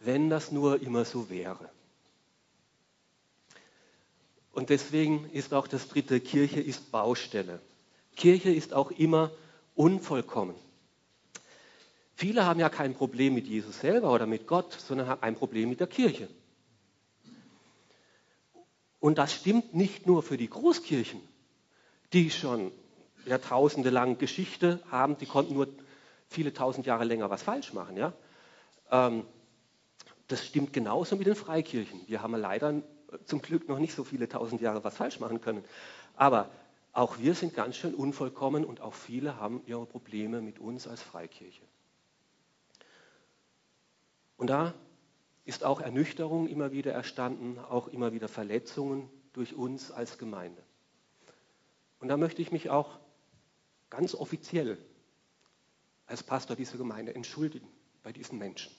Wenn 0.01 0.31
das 0.31 0.53
nur 0.53 0.81
immer 0.81 1.05
so 1.05 1.31
wäre. 1.31 1.69
Und 4.53 4.71
deswegen 4.71 5.31
ist 5.31 5.55
auch 5.55 5.69
das 5.69 5.89
dritte, 5.89 6.21
Kirche 6.21 6.61
ist 6.61 6.91
Baustelle. 6.91 7.61
Kirche 8.17 8.51
ist 8.51 8.75
auch 8.75 8.91
immer 8.91 9.31
unvollkommen. 9.75 10.57
Viele 12.17 12.45
haben 12.45 12.59
ja 12.59 12.69
kein 12.69 12.95
Problem 12.95 13.35
mit 13.35 13.47
Jesus 13.47 13.79
selber 13.79 14.13
oder 14.13 14.27
mit 14.27 14.49
Gott, 14.49 14.73
sondern 14.73 15.07
haben 15.07 15.23
ein 15.23 15.37
Problem 15.37 15.69
mit 15.69 15.79
der 15.79 15.87
Kirche. 15.87 16.29
Und 18.99 19.19
das 19.19 19.33
stimmt 19.33 19.75
nicht 19.75 20.07
nur 20.07 20.25
für 20.25 20.37
die 20.37 20.51
Großkirchen, 20.51 21.21
die 22.13 22.31
schon 22.31 22.73
Jahrtausende 23.25 23.91
lang 23.91 24.19
Geschichte 24.19 24.83
haben, 24.91 25.17
die 25.19 25.27
konnten 25.27 25.55
nur 25.55 25.69
viele 26.29 26.53
tausend 26.53 26.87
Jahre 26.87 27.05
länger 27.05 27.31
was 27.31 27.43
falsch 27.43 27.73
machen. 27.73 27.97
Ja? 27.97 28.13
Ähm, 28.91 29.25
das 30.29 30.47
stimmt 30.47 30.73
genauso 30.73 31.17
mit 31.17 31.27
den 31.27 31.35
Freikirchen. 31.35 32.01
Wir 32.07 32.23
haben 32.23 32.35
leider 32.35 32.83
zum 33.25 33.41
Glück 33.41 33.69
noch 33.69 33.79
nicht 33.79 33.95
so 33.95 34.05
viele 34.05 34.29
tausend 34.29 34.61
Jahre 34.61 34.85
was 34.85 34.97
falsch 34.97 35.21
machen 35.21 35.41
können. 35.41 35.65
Aber 36.15 36.51
auch 36.93 37.19
wir 37.19 37.35
sind 37.35 37.55
ganz 37.55 37.77
schön 37.77 37.95
unvollkommen 37.95 38.65
und 38.65 38.81
auch 38.81 38.95
viele 38.95 39.37
haben 39.37 39.63
ihre 39.67 39.87
Probleme 39.87 40.41
mit 40.41 40.59
uns 40.59 40.87
als 40.87 41.03
Freikirche. 41.03 41.63
Und 44.37 44.49
da 44.49 44.75
ist 45.45 45.65
auch 45.65 45.81
Ernüchterung 45.81 46.47
immer 46.47 46.73
wieder 46.73 46.93
erstanden, 46.93 47.59
auch 47.59 47.89
immer 47.89 48.13
wieder 48.13 48.29
Verletzungen 48.29 49.09
durch 49.33 49.55
uns 49.55 49.91
als 49.91 50.19
Gemeinde. 50.19 50.63
Und 52.01 52.09
da 52.09 52.17
möchte 52.17 52.43
ich 52.43 52.53
mich 52.53 52.71
auch 52.71 52.99
ganz 53.91 54.15
offiziell 54.15 54.79
als 56.07 56.23
Pastor 56.23 56.57
dieser 56.57 56.79
Gemeinde 56.79 57.15
entschuldigen 57.15 57.67
bei 58.03 58.13
diesen 58.13 58.39
Menschen, 58.39 58.73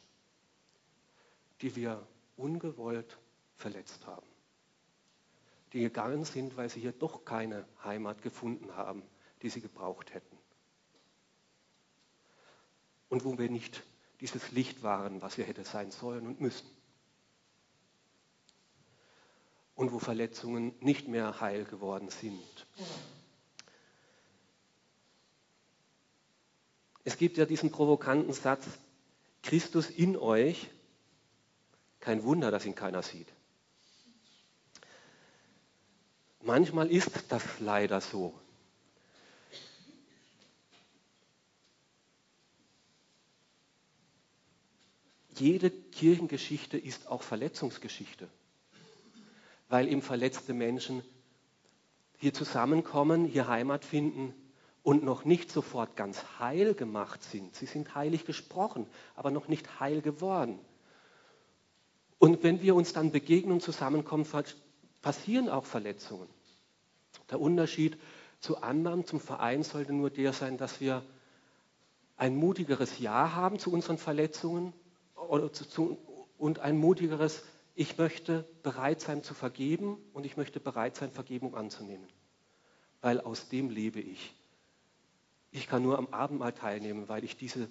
die 1.62 1.76
wir 1.76 2.06
ungewollt 2.38 3.18
verletzt 3.56 4.06
haben, 4.08 4.26
die 5.74 5.82
gegangen 5.82 6.26
sind, 6.26 6.58
weil 6.58 6.70
sie 6.70 6.80
hier 6.80 6.94
doch 6.94 7.26
keine 7.26 7.66
Heimat 7.84 8.22
gefunden 8.22 8.76
haben, 8.76 9.04
die 9.42 9.50
sie 9.50 9.62
gebraucht 9.62 10.14
hätten. 10.14 10.38
Und 13.10 13.26
wo 13.26 13.38
wir 13.38 13.50
nicht 13.50 13.84
dieses 14.22 14.52
Licht 14.52 14.84
waren, 14.84 15.22
was 15.22 15.38
wir 15.38 15.46
hätte 15.46 15.64
sein 15.64 15.92
sollen 15.92 16.28
und 16.28 16.42
müssen. 16.42 16.68
Und 19.76 19.92
wo 19.92 20.00
Verletzungen 20.00 20.76
nicht 20.82 21.08
mehr 21.08 21.40
heil 21.40 21.64
geworden 21.64 22.10
sind. 22.10 22.68
Es 27.06 27.18
gibt 27.18 27.38
ja 27.38 27.46
diesen 27.46 27.72
provokanten 27.72 28.34
Satz, 28.34 28.68
Christus 29.42 29.90
in 29.90 30.18
euch, 30.18 30.70
kein 32.00 32.24
Wunder, 32.24 32.52
dass 32.52 32.66
ihn 32.66 32.76
keiner 32.76 33.04
sieht. 33.04 33.28
Manchmal 36.42 36.90
ist 36.90 37.12
das 37.30 37.44
leider 37.60 38.00
so. 38.02 38.34
Jede 45.36 45.70
Kirchengeschichte 45.72 46.78
ist 46.78 47.08
auch 47.08 47.24
Verletzungsgeschichte, 47.24 48.28
weil 49.70 49.88
eben 49.88 50.02
verletzte 50.02 50.54
Menschen 50.54 51.02
hier 52.18 52.34
zusammenkommen, 52.34 53.26
hier 53.26 53.48
Heimat 53.48 53.86
finden 53.86 54.34
und 54.84 55.04
noch 55.04 55.24
nicht 55.24 55.50
sofort 55.50 55.96
ganz 55.96 56.22
heil 56.40 56.74
gemacht 56.74 57.24
sind. 57.24 57.56
Sie 57.56 57.66
sind 57.66 57.96
heilig 57.96 58.26
gesprochen, 58.26 58.86
aber 59.16 59.32
noch 59.32 59.48
nicht 59.48 59.80
heil 59.80 60.02
geworden. 60.02 60.60
Und 62.20 62.44
wenn 62.44 62.62
wir 62.62 62.76
uns 62.76 62.94
dann 62.94 63.12
begegnen 63.12 63.54
und 63.54 63.62
zusammenkommen, 63.62 64.28
passieren 65.02 65.50
auch 65.50 65.66
Verletzungen. 65.66 66.28
Der 67.32 67.40
Unterschied 67.40 67.98
zu 68.40 68.62
anderen, 68.62 69.06
zum 69.06 69.20
Verein 69.20 69.64
sollte 69.64 69.94
nur 69.94 70.10
der 70.10 70.34
sein, 70.34 70.58
dass 70.58 70.82
wir 70.82 71.04
ein 72.18 72.36
mutigeres 72.36 73.00
Ja 73.00 73.34
haben 73.34 73.58
zu 73.58 73.72
unseren 73.72 73.98
Verletzungen 73.98 74.74
und 76.38 76.60
ein 76.60 76.78
mutigeres, 76.78 77.44
ich 77.76 77.98
möchte 77.98 78.46
bereit 78.64 79.00
sein 79.00 79.24
zu 79.24 79.34
vergeben 79.34 79.98
und 80.14 80.26
ich 80.26 80.36
möchte 80.36 80.60
bereit 80.60 80.98
sein, 80.98 81.12
Vergebung 81.12 81.56
anzunehmen. 81.56 82.08
Weil 83.00 83.22
aus 83.22 83.48
dem 83.48 83.70
lebe 83.70 84.02
ich. 84.02 84.36
Ich 85.52 85.68
kann 85.68 85.82
nur 85.82 85.98
am 85.98 86.08
Abendmahl 86.08 86.52
teilnehmen, 86.52 87.08
weil 87.08 87.24
ich 87.24 87.38
diese 87.38 87.70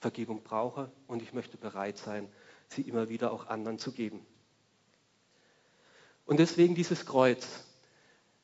Vergebung 0.00 0.42
brauche 0.42 0.90
und 1.06 1.22
ich 1.22 1.32
möchte 1.32 1.56
bereit 1.56 1.96
sein, 1.96 2.28
sie 2.74 2.82
immer 2.82 3.08
wieder 3.08 3.32
auch 3.32 3.46
anderen 3.46 3.78
zu 3.78 3.92
geben. 3.92 4.24
Und 6.26 6.38
deswegen 6.38 6.74
dieses 6.74 7.06
Kreuz. 7.06 7.46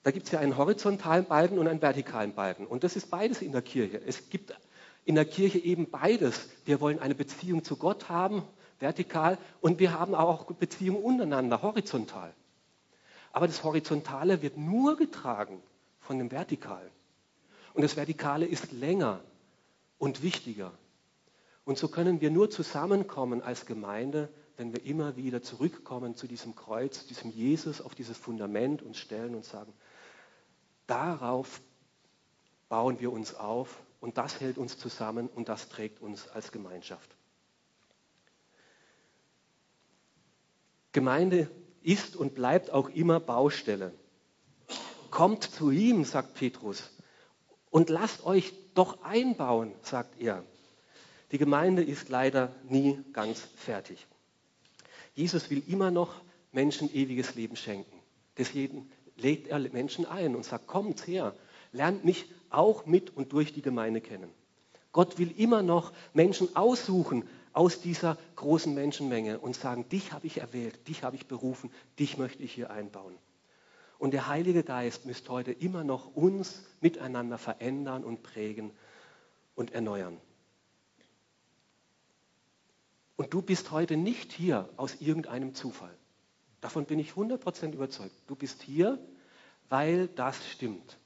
Da 0.03 0.11
gibt 0.11 0.27
es 0.27 0.33
ja 0.33 0.41
einen 0.41 0.57
horizontalen 0.57 1.27
Balken 1.27 1.59
und 1.59 1.69
einen 1.69 1.83
vertikalen 1.83 2.35
Balken. 2.35 2.67
Und 2.67 2.85
das 2.85 2.97
ist 2.97 3.11
beides 3.11 3.43
in 3.43 3.53
der 3.53 3.63
Kirche. 3.63 4.01
Es 4.05 4.31
gibt 4.31 4.55
in 5.05 5.15
der 5.15 5.27
Kirche 5.27 5.59
eben 5.59 5.91
beides. 5.91 6.49
Wir 6.65 6.81
wollen 6.81 6.99
eine 6.99 7.15
Beziehung 7.15 7.65
zu 7.65 7.77
Gott 7.77 8.09
haben, 8.09 8.43
vertikal, 8.79 9.39
und 9.61 9.79
wir 9.79 9.99
haben 9.99 10.15
auch 10.15 10.47
Beziehungen 10.53 11.03
untereinander, 11.03 11.63
horizontal. 11.63 12.33
Aber 13.33 13.47
das 13.47 13.63
Horizontale 13.63 14.43
wird 14.43 14.57
nur 14.57 14.97
getragen 14.97 15.63
von 16.01 16.19
dem 16.19 16.31
Vertikalen. 16.31 16.91
Und 17.75 17.83
das 17.83 17.97
Vertikale 17.97 18.47
ist 18.47 18.73
länger 18.73 19.21
und 19.99 20.23
wichtiger. 20.23 20.73
Und 21.65 21.79
so 21.79 21.89
können 21.89 22.21
wir 22.21 22.31
nur 22.31 22.51
zusammenkommen 22.51 23.43
als 23.43 23.67
Gemeinde, 23.67 24.29
wenn 24.57 24.73
wir 24.73 24.85
immer 24.85 25.17
wieder 25.17 25.43
zurückkommen 25.43 26.17
zu 26.17 26.27
diesem 26.27 26.55
Kreuz, 26.55 27.07
diesem 27.07 27.31
Jesus, 27.31 27.81
auf 27.81 27.95
dieses 27.95 28.17
Fundament 28.17 28.83
und 28.83 28.97
stellen 28.97 29.35
und 29.35 29.45
sagen, 29.45 29.73
darauf 30.87 31.63
bauen 32.69 33.01
wir 33.01 33.13
uns 33.13 33.35
auf 33.35 33.83
und 34.01 34.19
das 34.19 34.41
hält 34.41 34.59
uns 34.59 34.79
zusammen 34.79 35.29
und 35.29 35.49
das 35.49 35.69
trägt 35.69 36.01
uns 36.01 36.29
als 36.29 36.53
Gemeinschaft. 36.53 37.11
Gemeinde 40.93 41.51
ist 41.83 42.17
und 42.17 42.35
bleibt 42.35 42.71
auch 42.71 42.89
immer 42.89 43.21
Baustelle. 43.21 43.95
Kommt 45.11 45.45
zu 45.45 45.71
ihm, 45.71 46.05
sagt 46.05 46.35
Petrus, 46.35 46.91
und 47.71 47.89
lasst 47.89 48.25
euch 48.25 48.53
doch 48.75 49.03
einbauen, 49.03 49.75
sagt 49.83 50.21
er. 50.21 50.45
Die 51.33 51.39
Gemeinde 51.39 51.83
ist 51.83 52.09
leider 52.09 52.53
nie 52.69 52.99
ganz 53.13 53.41
fertig. 53.57 54.07
Jesus 55.15 55.51
will 55.51 55.63
immer 55.69 55.91
noch 55.91 56.21
Menschen 56.53 56.93
ewiges 56.93 57.35
Leben 57.35 57.57
schenken. 57.57 58.01
Deswegen 58.37 58.91
lädt 59.17 59.49
er 59.49 59.59
Menschen 59.59 60.07
ein 60.07 60.35
und 60.35 60.45
sagt, 60.45 60.67
kommt 60.67 61.07
her, 61.07 61.35
lernt 61.73 62.05
mich 62.05 62.27
auch 62.49 62.87
mit 62.87 63.17
und 63.17 63.33
durch 63.33 63.53
die 63.53 63.63
Gemeinde 63.63 64.01
kennen. 64.01 64.31
Gott 64.93 65.19
will 65.19 65.33
immer 65.37 65.63
noch 65.63 65.93
Menschen 66.15 66.57
aussuchen 66.57 67.29
aus 67.53 67.81
dieser 67.81 68.17
großen 68.37 68.75
Menschenmenge 68.75 69.39
und 69.39 69.55
sagen, 69.55 69.89
dich 69.89 70.13
habe 70.13 70.27
ich 70.27 70.39
erwählt, 70.39 70.89
dich 70.89 71.05
habe 71.05 71.17
ich 71.17 71.27
berufen, 71.27 71.71
dich 71.99 72.19
möchte 72.19 72.43
ich 72.43 72.53
hier 72.53 72.71
einbauen. 72.71 73.15
Und 73.99 74.13
der 74.13 74.29
Heilige 74.29 74.65
Geist 74.65 75.05
müsste 75.05 75.31
heute 75.31 75.53
immer 75.53 75.85
noch 75.85 76.15
uns 76.17 76.63
miteinander 76.81 77.39
verändern 77.39 78.03
und 78.03 78.23
prägen 78.23 78.73
und 79.55 79.73
erneuern. 79.73 80.17
Und 83.21 83.35
du 83.35 83.43
bist 83.43 83.71
heute 83.71 83.99
nicht 83.99 84.33
hier 84.33 84.69
aus 84.79 85.01
irgendeinem 85.01 85.55
Zufall. 85.55 85.95
Davon 86.63 86.87
bin 86.87 86.99
ich 86.99 87.13
100% 87.13 87.73
überzeugt. 87.73 88.15
Du 88.27 88.35
bist 88.35 88.63
hier, 88.63 88.99
weil 89.69 90.09
das 90.09 90.37
stimmt 90.49 90.97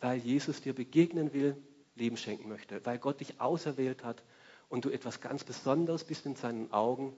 weil 0.00 0.18
Jesus 0.18 0.60
dir 0.60 0.74
begegnen 0.74 1.32
will, 1.32 1.56
Leben 1.94 2.16
schenken 2.16 2.48
möchte, 2.48 2.84
weil 2.84 2.98
Gott 2.98 3.20
dich 3.20 3.40
auserwählt 3.40 4.04
hat 4.04 4.22
und 4.68 4.84
du 4.84 4.90
etwas 4.90 5.20
ganz 5.20 5.44
Besonderes 5.44 6.04
bist 6.04 6.26
in 6.26 6.36
seinen 6.36 6.72
Augen 6.72 7.16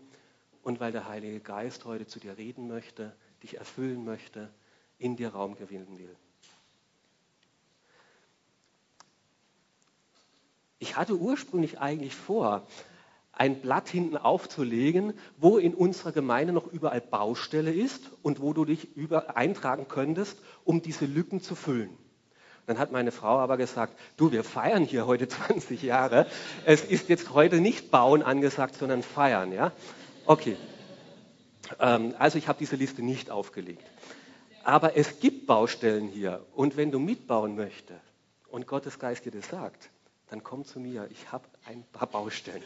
und 0.62 0.80
weil 0.80 0.92
der 0.92 1.08
Heilige 1.08 1.40
Geist 1.40 1.84
heute 1.84 2.06
zu 2.06 2.20
dir 2.20 2.38
reden 2.38 2.68
möchte, 2.68 3.14
dich 3.42 3.56
erfüllen 3.58 4.04
möchte, 4.04 4.52
in 4.98 5.16
dir 5.16 5.30
Raum 5.30 5.56
gewinnen 5.56 5.98
will. 5.98 6.14
Ich 10.78 10.96
hatte 10.96 11.16
ursprünglich 11.16 11.80
eigentlich 11.80 12.14
vor, 12.14 12.66
ein 13.38 13.60
Blatt 13.60 13.88
hinten 13.88 14.16
aufzulegen, 14.16 15.14
wo 15.36 15.58
in 15.58 15.72
unserer 15.72 16.12
Gemeinde 16.12 16.52
noch 16.52 16.66
überall 16.66 17.00
Baustelle 17.00 17.72
ist 17.72 18.10
und 18.22 18.40
wo 18.42 18.52
du 18.52 18.64
dich 18.64 18.96
über 18.96 19.36
eintragen 19.36 19.86
könntest, 19.88 20.38
um 20.64 20.82
diese 20.82 21.06
Lücken 21.06 21.40
zu 21.40 21.54
füllen. 21.54 21.90
Dann 22.66 22.78
hat 22.78 22.92
meine 22.92 23.12
Frau 23.12 23.38
aber 23.38 23.56
gesagt, 23.56 23.98
du, 24.16 24.32
wir 24.32 24.44
feiern 24.44 24.84
hier 24.84 25.06
heute 25.06 25.28
20 25.48 25.82
Jahre. 25.82 26.26
Es 26.66 26.84
ist 26.84 27.08
jetzt 27.08 27.32
heute 27.32 27.60
nicht 27.60 27.90
Bauen 27.90 28.22
angesagt, 28.22 28.74
sondern 28.74 29.02
Feiern. 29.02 29.52
Ja? 29.52 29.72
Okay. 30.26 30.56
Ähm, 31.78 32.14
also 32.18 32.38
ich 32.38 32.48
habe 32.48 32.58
diese 32.58 32.76
Liste 32.76 33.02
nicht 33.02 33.30
aufgelegt. 33.30 33.84
Aber 34.64 34.96
es 34.96 35.20
gibt 35.20 35.46
Baustellen 35.46 36.08
hier. 36.08 36.44
Und 36.54 36.76
wenn 36.76 36.90
du 36.90 36.98
mitbauen 36.98 37.54
möchtest 37.54 38.02
und 38.48 38.66
Gottes 38.66 38.98
Geist 38.98 39.24
dir 39.24 39.32
das 39.32 39.48
sagt, 39.48 39.90
dann 40.28 40.42
komm 40.42 40.64
zu 40.64 40.80
mir, 40.80 41.08
ich 41.10 41.32
habe 41.32 41.44
ein 41.64 41.84
paar 41.92 42.08
Baustellen. 42.08 42.62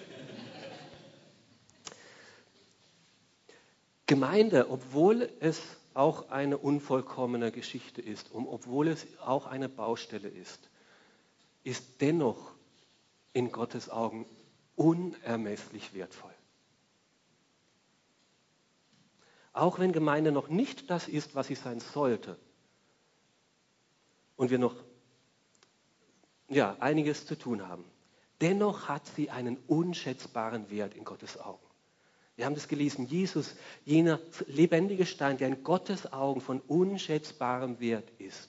Gemeinde, 4.06 4.70
obwohl 4.70 5.30
es 5.40 5.60
auch 5.94 6.30
eine 6.30 6.58
unvollkommene 6.58 7.52
Geschichte 7.52 8.00
ist 8.00 8.30
und 8.32 8.46
obwohl 8.46 8.88
es 8.88 9.06
auch 9.20 9.46
eine 9.46 9.68
Baustelle 9.68 10.28
ist, 10.28 10.70
ist 11.64 12.00
dennoch 12.00 12.52
in 13.32 13.52
Gottes 13.52 13.90
Augen 13.90 14.26
unermesslich 14.76 15.94
wertvoll. 15.94 16.34
Auch 19.52 19.78
wenn 19.78 19.92
Gemeinde 19.92 20.32
noch 20.32 20.48
nicht 20.48 20.90
das 20.90 21.08
ist, 21.08 21.34
was 21.34 21.46
sie 21.46 21.54
sein 21.54 21.80
sollte 21.80 22.38
und 24.36 24.50
wir 24.50 24.58
noch 24.58 24.74
ja, 26.48 26.76
einiges 26.80 27.26
zu 27.26 27.38
tun 27.38 27.66
haben. 27.68 27.84
Dennoch 28.40 28.88
hat 28.88 29.06
sie 29.06 29.30
einen 29.30 29.56
unschätzbaren 29.68 30.70
Wert 30.70 30.94
in 30.94 31.04
Gottes 31.04 31.38
Augen. 31.38 31.64
Wir 32.36 32.46
haben 32.46 32.54
das 32.54 32.68
gelesen, 32.68 33.06
Jesus, 33.06 33.54
jener 33.84 34.18
lebendige 34.46 35.06
Stein, 35.06 35.36
der 35.36 35.48
in 35.48 35.62
Gottes 35.62 36.12
Augen 36.12 36.40
von 36.40 36.60
unschätzbarem 36.60 37.78
Wert 37.80 38.10
ist. 38.18 38.48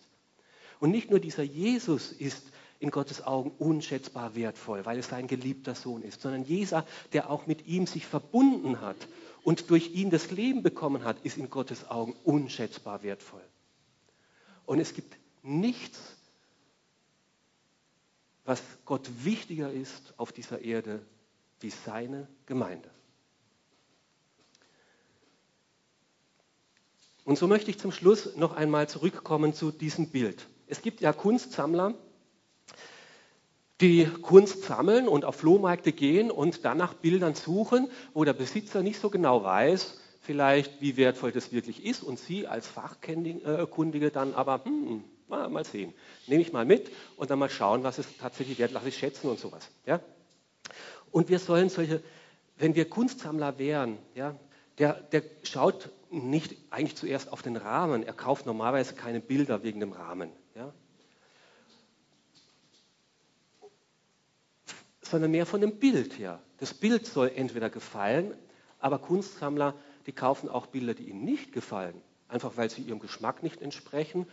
Und 0.79 0.91
nicht 0.91 1.09
nur 1.09 1.19
dieser 1.19 1.43
Jesus 1.43 2.11
ist 2.11 2.43
in 2.79 2.91
Gottes 2.91 3.25
Augen 3.25 3.51
unschätzbar 3.59 4.35
wertvoll, 4.35 4.85
weil 4.85 4.99
es 4.99 5.07
sein 5.07 5.27
geliebter 5.27 5.75
Sohn 5.75 6.01
ist, 6.01 6.21
sondern 6.21 6.43
Jesus, 6.43 6.83
der 7.13 7.29
auch 7.29 7.47
mit 7.47 7.65
ihm 7.65 7.87
sich 7.87 8.05
verbunden 8.05 8.81
hat 8.81 9.07
und 9.43 9.69
durch 9.69 9.91
ihn 9.93 10.09
das 10.09 10.31
Leben 10.31 10.63
bekommen 10.63 11.03
hat, 11.03 11.17
ist 11.23 11.37
in 11.37 11.49
Gottes 11.49 11.89
Augen 11.89 12.13
unschätzbar 12.23 13.03
wertvoll. 13.03 13.43
Und 14.65 14.79
es 14.79 14.93
gibt 14.93 15.15
nichts, 15.43 15.99
was 18.45 18.61
Gott 18.85 19.09
wichtiger 19.23 19.71
ist 19.71 20.13
auf 20.17 20.31
dieser 20.31 20.61
Erde 20.61 21.01
wie 21.59 21.69
seine 21.69 22.27
Gemeinde. 22.45 22.89
Und 27.25 27.37
so 27.37 27.47
möchte 27.47 27.69
ich 27.71 27.79
zum 27.79 27.91
Schluss 27.91 28.35
noch 28.35 28.53
einmal 28.53 28.89
zurückkommen 28.89 29.53
zu 29.53 29.71
diesem 29.71 30.09
Bild. 30.09 30.47
Es 30.67 30.81
gibt 30.81 31.01
ja 31.01 31.13
Kunstsammler, 31.13 31.93
die 33.81 34.05
Kunst 34.05 34.63
sammeln 34.63 35.07
und 35.07 35.25
auf 35.25 35.35
Flohmärkte 35.37 35.91
gehen 35.91 36.31
und 36.31 36.65
dann 36.65 36.77
nach 36.77 36.93
Bildern 36.93 37.35
suchen, 37.35 37.89
wo 38.13 38.23
der 38.23 38.33
Besitzer 38.33 38.81
nicht 38.83 38.99
so 38.99 39.09
genau 39.09 39.43
weiß, 39.43 39.99
vielleicht 40.21 40.81
wie 40.81 40.95
wertvoll 40.95 41.31
das 41.31 41.51
wirklich 41.51 41.85
ist 41.85 42.03
und 42.03 42.19
Sie 42.19 42.47
als 42.47 42.67
Fachkundige 42.67 44.11
dann 44.11 44.33
aber, 44.33 44.63
hm, 44.63 45.03
Mal, 45.27 45.65
sehen. 45.65 45.93
Nehme 46.27 46.41
ich 46.43 46.53
mal 46.53 46.65
mit 46.65 46.91
und 47.17 47.31
dann 47.31 47.39
mal 47.39 47.49
schauen, 47.49 47.83
was 47.83 47.97
es 47.97 48.05
tatsächlich 48.17 48.59
wert, 48.59 48.71
lasse 48.71 48.89
ich 48.89 48.97
schätzen 48.97 49.29
und 49.29 49.39
sowas. 49.39 49.69
Ja? 49.85 49.99
Und 51.11 51.29
wir 51.29 51.39
sollen 51.39 51.69
solche, 51.69 52.03
wenn 52.57 52.75
wir 52.75 52.87
Kunstsammler 52.87 53.57
wären, 53.57 53.97
ja, 54.13 54.35
der, 54.77 54.93
der 54.93 55.23
schaut 55.43 55.89
nicht 56.13 56.55
eigentlich 56.69 56.95
zuerst 56.95 57.31
auf 57.31 57.41
den 57.41 57.57
Rahmen. 57.57 58.03
Er 58.03 58.13
kauft 58.13 58.45
normalerweise 58.45 58.95
keine 58.95 59.19
Bilder 59.19 59.63
wegen 59.63 59.79
dem 59.79 59.91
Rahmen. 59.91 60.31
Ja? 60.55 60.73
Sondern 65.01 65.31
mehr 65.31 65.45
von 65.45 65.61
dem 65.61 65.79
Bild 65.79 66.17
her. 66.17 66.41
Das 66.59 66.73
Bild 66.73 67.05
soll 67.05 67.31
entweder 67.35 67.69
gefallen, 67.69 68.35
aber 68.79 68.99
Kunstsammler, 68.99 69.75
die 70.05 70.11
kaufen 70.11 70.49
auch 70.49 70.67
Bilder, 70.67 70.93
die 70.93 71.09
ihnen 71.09 71.25
nicht 71.25 71.51
gefallen. 71.51 72.01
Einfach 72.27 72.57
weil 72.57 72.69
sie 72.69 72.81
ihrem 72.81 72.99
Geschmack 72.99 73.43
nicht 73.43 73.61
entsprechen 73.61 74.27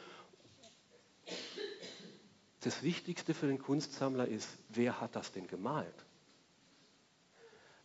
das 2.61 2.83
Wichtigste 2.83 3.35
für 3.35 3.47
den 3.47 3.59
Kunstsammler 3.59 4.29
ist, 4.29 4.49
wer 4.69 5.01
hat 5.01 5.17
das 5.17 5.33
denn 5.33 5.47
gemalt? 5.47 5.95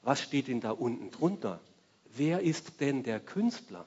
Was 0.01 0.21
steht 0.21 0.47
denn 0.47 0.59
da 0.59 0.71
unten 0.71 1.11
drunter? 1.11 1.61
Wer 2.15 2.41
ist 2.41 2.79
denn 2.79 3.03
der 3.03 3.19
Künstler? 3.19 3.85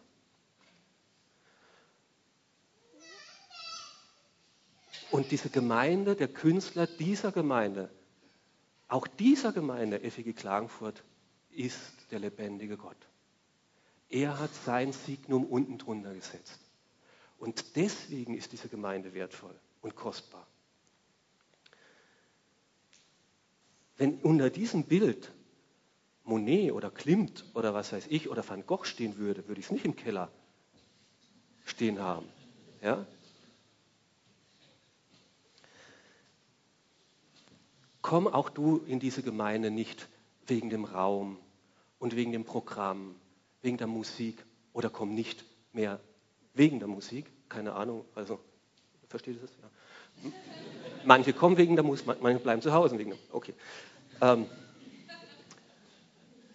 Und 5.11 5.31
diese 5.31 5.49
Gemeinde, 5.49 6.15
der 6.15 6.29
Künstler 6.29 6.87
dieser 6.87 7.33
Gemeinde, 7.33 7.91
auch 8.89 9.07
dieser 9.07 9.53
Gemeinde, 9.53 10.01
FEG 10.01 10.37
Klagenfurt, 10.37 11.03
ist 11.51 11.81
der 12.11 12.19
lebendige 12.19 12.77
Gott. 12.77 12.97
Er 14.11 14.39
hat 14.39 14.55
sein 14.55 14.93
Signum 14.93 15.45
unten 15.45 15.79
drunter 15.79 16.15
gesetzt. 16.15 16.61
Und 17.39 17.77
deswegen 17.77 18.37
ist 18.37 18.53
diese 18.53 18.69
Gemeinde 18.69 19.15
wertvoll 19.15 19.59
und 19.81 19.95
kostbar. 19.95 20.47
Wenn 23.97 24.19
unter 24.21 24.51
diesem 24.51 24.85
Bild 24.85 25.33
Monet 26.29 26.73
oder 26.73 26.91
Klimt 26.91 27.45
oder 27.55 27.73
was 27.75 27.93
weiß 27.93 28.07
ich 28.11 28.29
oder 28.29 28.47
Van 28.47 28.67
Gogh 28.67 28.85
stehen 28.85 29.17
würde, 29.17 29.49
würde 29.49 29.61
ich 29.61 29.67
es 29.67 29.73
nicht 29.73 29.85
im 29.85 29.97
Keller 29.97 30.31
stehen 31.65 32.01
haben. 32.01 32.27
Ja? 32.83 33.07
Komm 38.03 38.27
auch 38.27 38.51
du 38.51 38.79
in 38.87 39.01
diese 39.01 39.23
Gemeinde 39.23 39.71
nicht 39.71 40.09
wegen 40.47 40.71
dem 40.71 40.85
Raum 40.85 41.39
und 41.99 42.15
wegen 42.15 42.33
dem 42.33 42.45
Programm, 42.45 43.17
wegen 43.63 43.77
der 43.77 43.87
Musik 43.87 44.45
oder 44.73 44.91
komm 44.91 45.15
nicht 45.15 45.45
mehr 45.73 46.01
wegen 46.55 46.79
der 46.79 46.89
Musik, 46.89 47.27
keine 47.49 47.73
Ahnung, 47.73 48.05
also 48.15 48.39
versteht 49.09 49.37
ihr 49.37 49.43
das? 49.43 49.51
Ja. 49.63 50.31
Manche 51.05 51.33
kommen 51.33 51.57
wegen 51.57 51.75
der 51.75 51.85
Musik, 51.85 52.07
manche 52.21 52.41
bleiben 52.41 52.61
zu 52.61 52.73
Hause 52.73 52.99
wegen 52.99 53.11
der 53.11 53.19
Okay. 53.33 53.55
Ähm, 54.21 54.47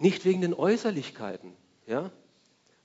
nicht 0.04 0.26
wegen 0.26 0.42
den 0.42 0.54
Äußerlichkeiten, 0.54 1.54
ja? 1.88 2.12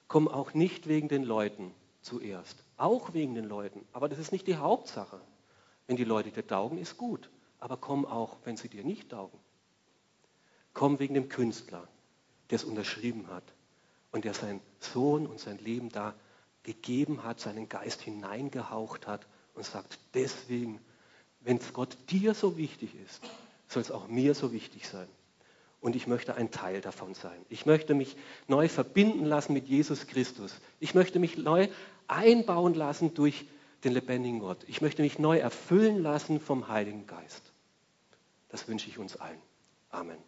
Komm 0.06 0.28
auch 0.28 0.54
nicht 0.54 0.86
wegen 0.86 1.08
den 1.08 1.24
Leuten 1.24 1.74
zuerst. 2.00 2.64
Auch 2.76 3.12
wegen 3.12 3.34
den 3.34 3.44
Leuten, 3.44 3.84
aber 3.92 4.08
das 4.08 4.20
ist 4.20 4.30
nicht 4.30 4.46
die 4.46 4.56
Hauptsache. 4.56 5.20
Wenn 5.88 5.96
die 5.96 6.04
Leute 6.04 6.30
dir 6.30 6.46
taugen, 6.46 6.78
ist 6.78 6.96
gut, 6.96 7.28
aber 7.58 7.76
komm 7.76 8.06
auch, 8.06 8.36
wenn 8.44 8.56
sie 8.56 8.68
dir 8.68 8.84
nicht 8.84 9.10
taugen. 9.10 9.36
Komm 10.74 11.00
wegen 11.00 11.14
dem 11.14 11.28
Künstler, 11.28 11.88
der 12.50 12.56
es 12.56 12.64
unterschrieben 12.64 13.26
hat 13.26 13.44
und 14.12 14.24
der 14.24 14.32
seinen 14.32 14.60
Sohn 14.78 15.26
und 15.26 15.40
sein 15.40 15.58
Leben 15.58 15.88
da 15.88 16.14
gegeben 16.62 17.24
hat, 17.24 17.40
seinen 17.40 17.68
Geist 17.68 18.00
hineingehaucht 18.02 19.08
hat 19.08 19.26
und 19.54 19.64
sagt, 19.64 19.98
deswegen, 20.14 20.80
wenn 21.40 21.56
es 21.56 21.72
Gott 21.72 21.98
dir 22.10 22.34
so 22.34 22.56
wichtig 22.56 22.94
ist, 22.94 23.20
soll 23.66 23.82
es 23.82 23.90
auch 23.90 24.06
mir 24.06 24.36
so 24.36 24.52
wichtig 24.52 24.86
sein. 24.86 25.08
Und 25.80 25.94
ich 25.94 26.06
möchte 26.06 26.34
ein 26.34 26.50
Teil 26.50 26.80
davon 26.80 27.14
sein. 27.14 27.44
Ich 27.48 27.64
möchte 27.64 27.94
mich 27.94 28.16
neu 28.48 28.68
verbinden 28.68 29.24
lassen 29.24 29.52
mit 29.52 29.68
Jesus 29.68 30.06
Christus. 30.06 30.60
Ich 30.80 30.94
möchte 30.94 31.18
mich 31.18 31.38
neu 31.38 31.68
einbauen 32.08 32.74
lassen 32.74 33.14
durch 33.14 33.46
den 33.84 33.92
lebendigen 33.92 34.40
Gott. 34.40 34.64
Ich 34.66 34.80
möchte 34.80 35.02
mich 35.02 35.18
neu 35.18 35.38
erfüllen 35.38 36.02
lassen 36.02 36.40
vom 36.40 36.68
Heiligen 36.68 37.06
Geist. 37.06 37.52
Das 38.48 38.66
wünsche 38.66 38.88
ich 38.88 38.98
uns 38.98 39.16
allen. 39.16 39.40
Amen. 39.90 40.18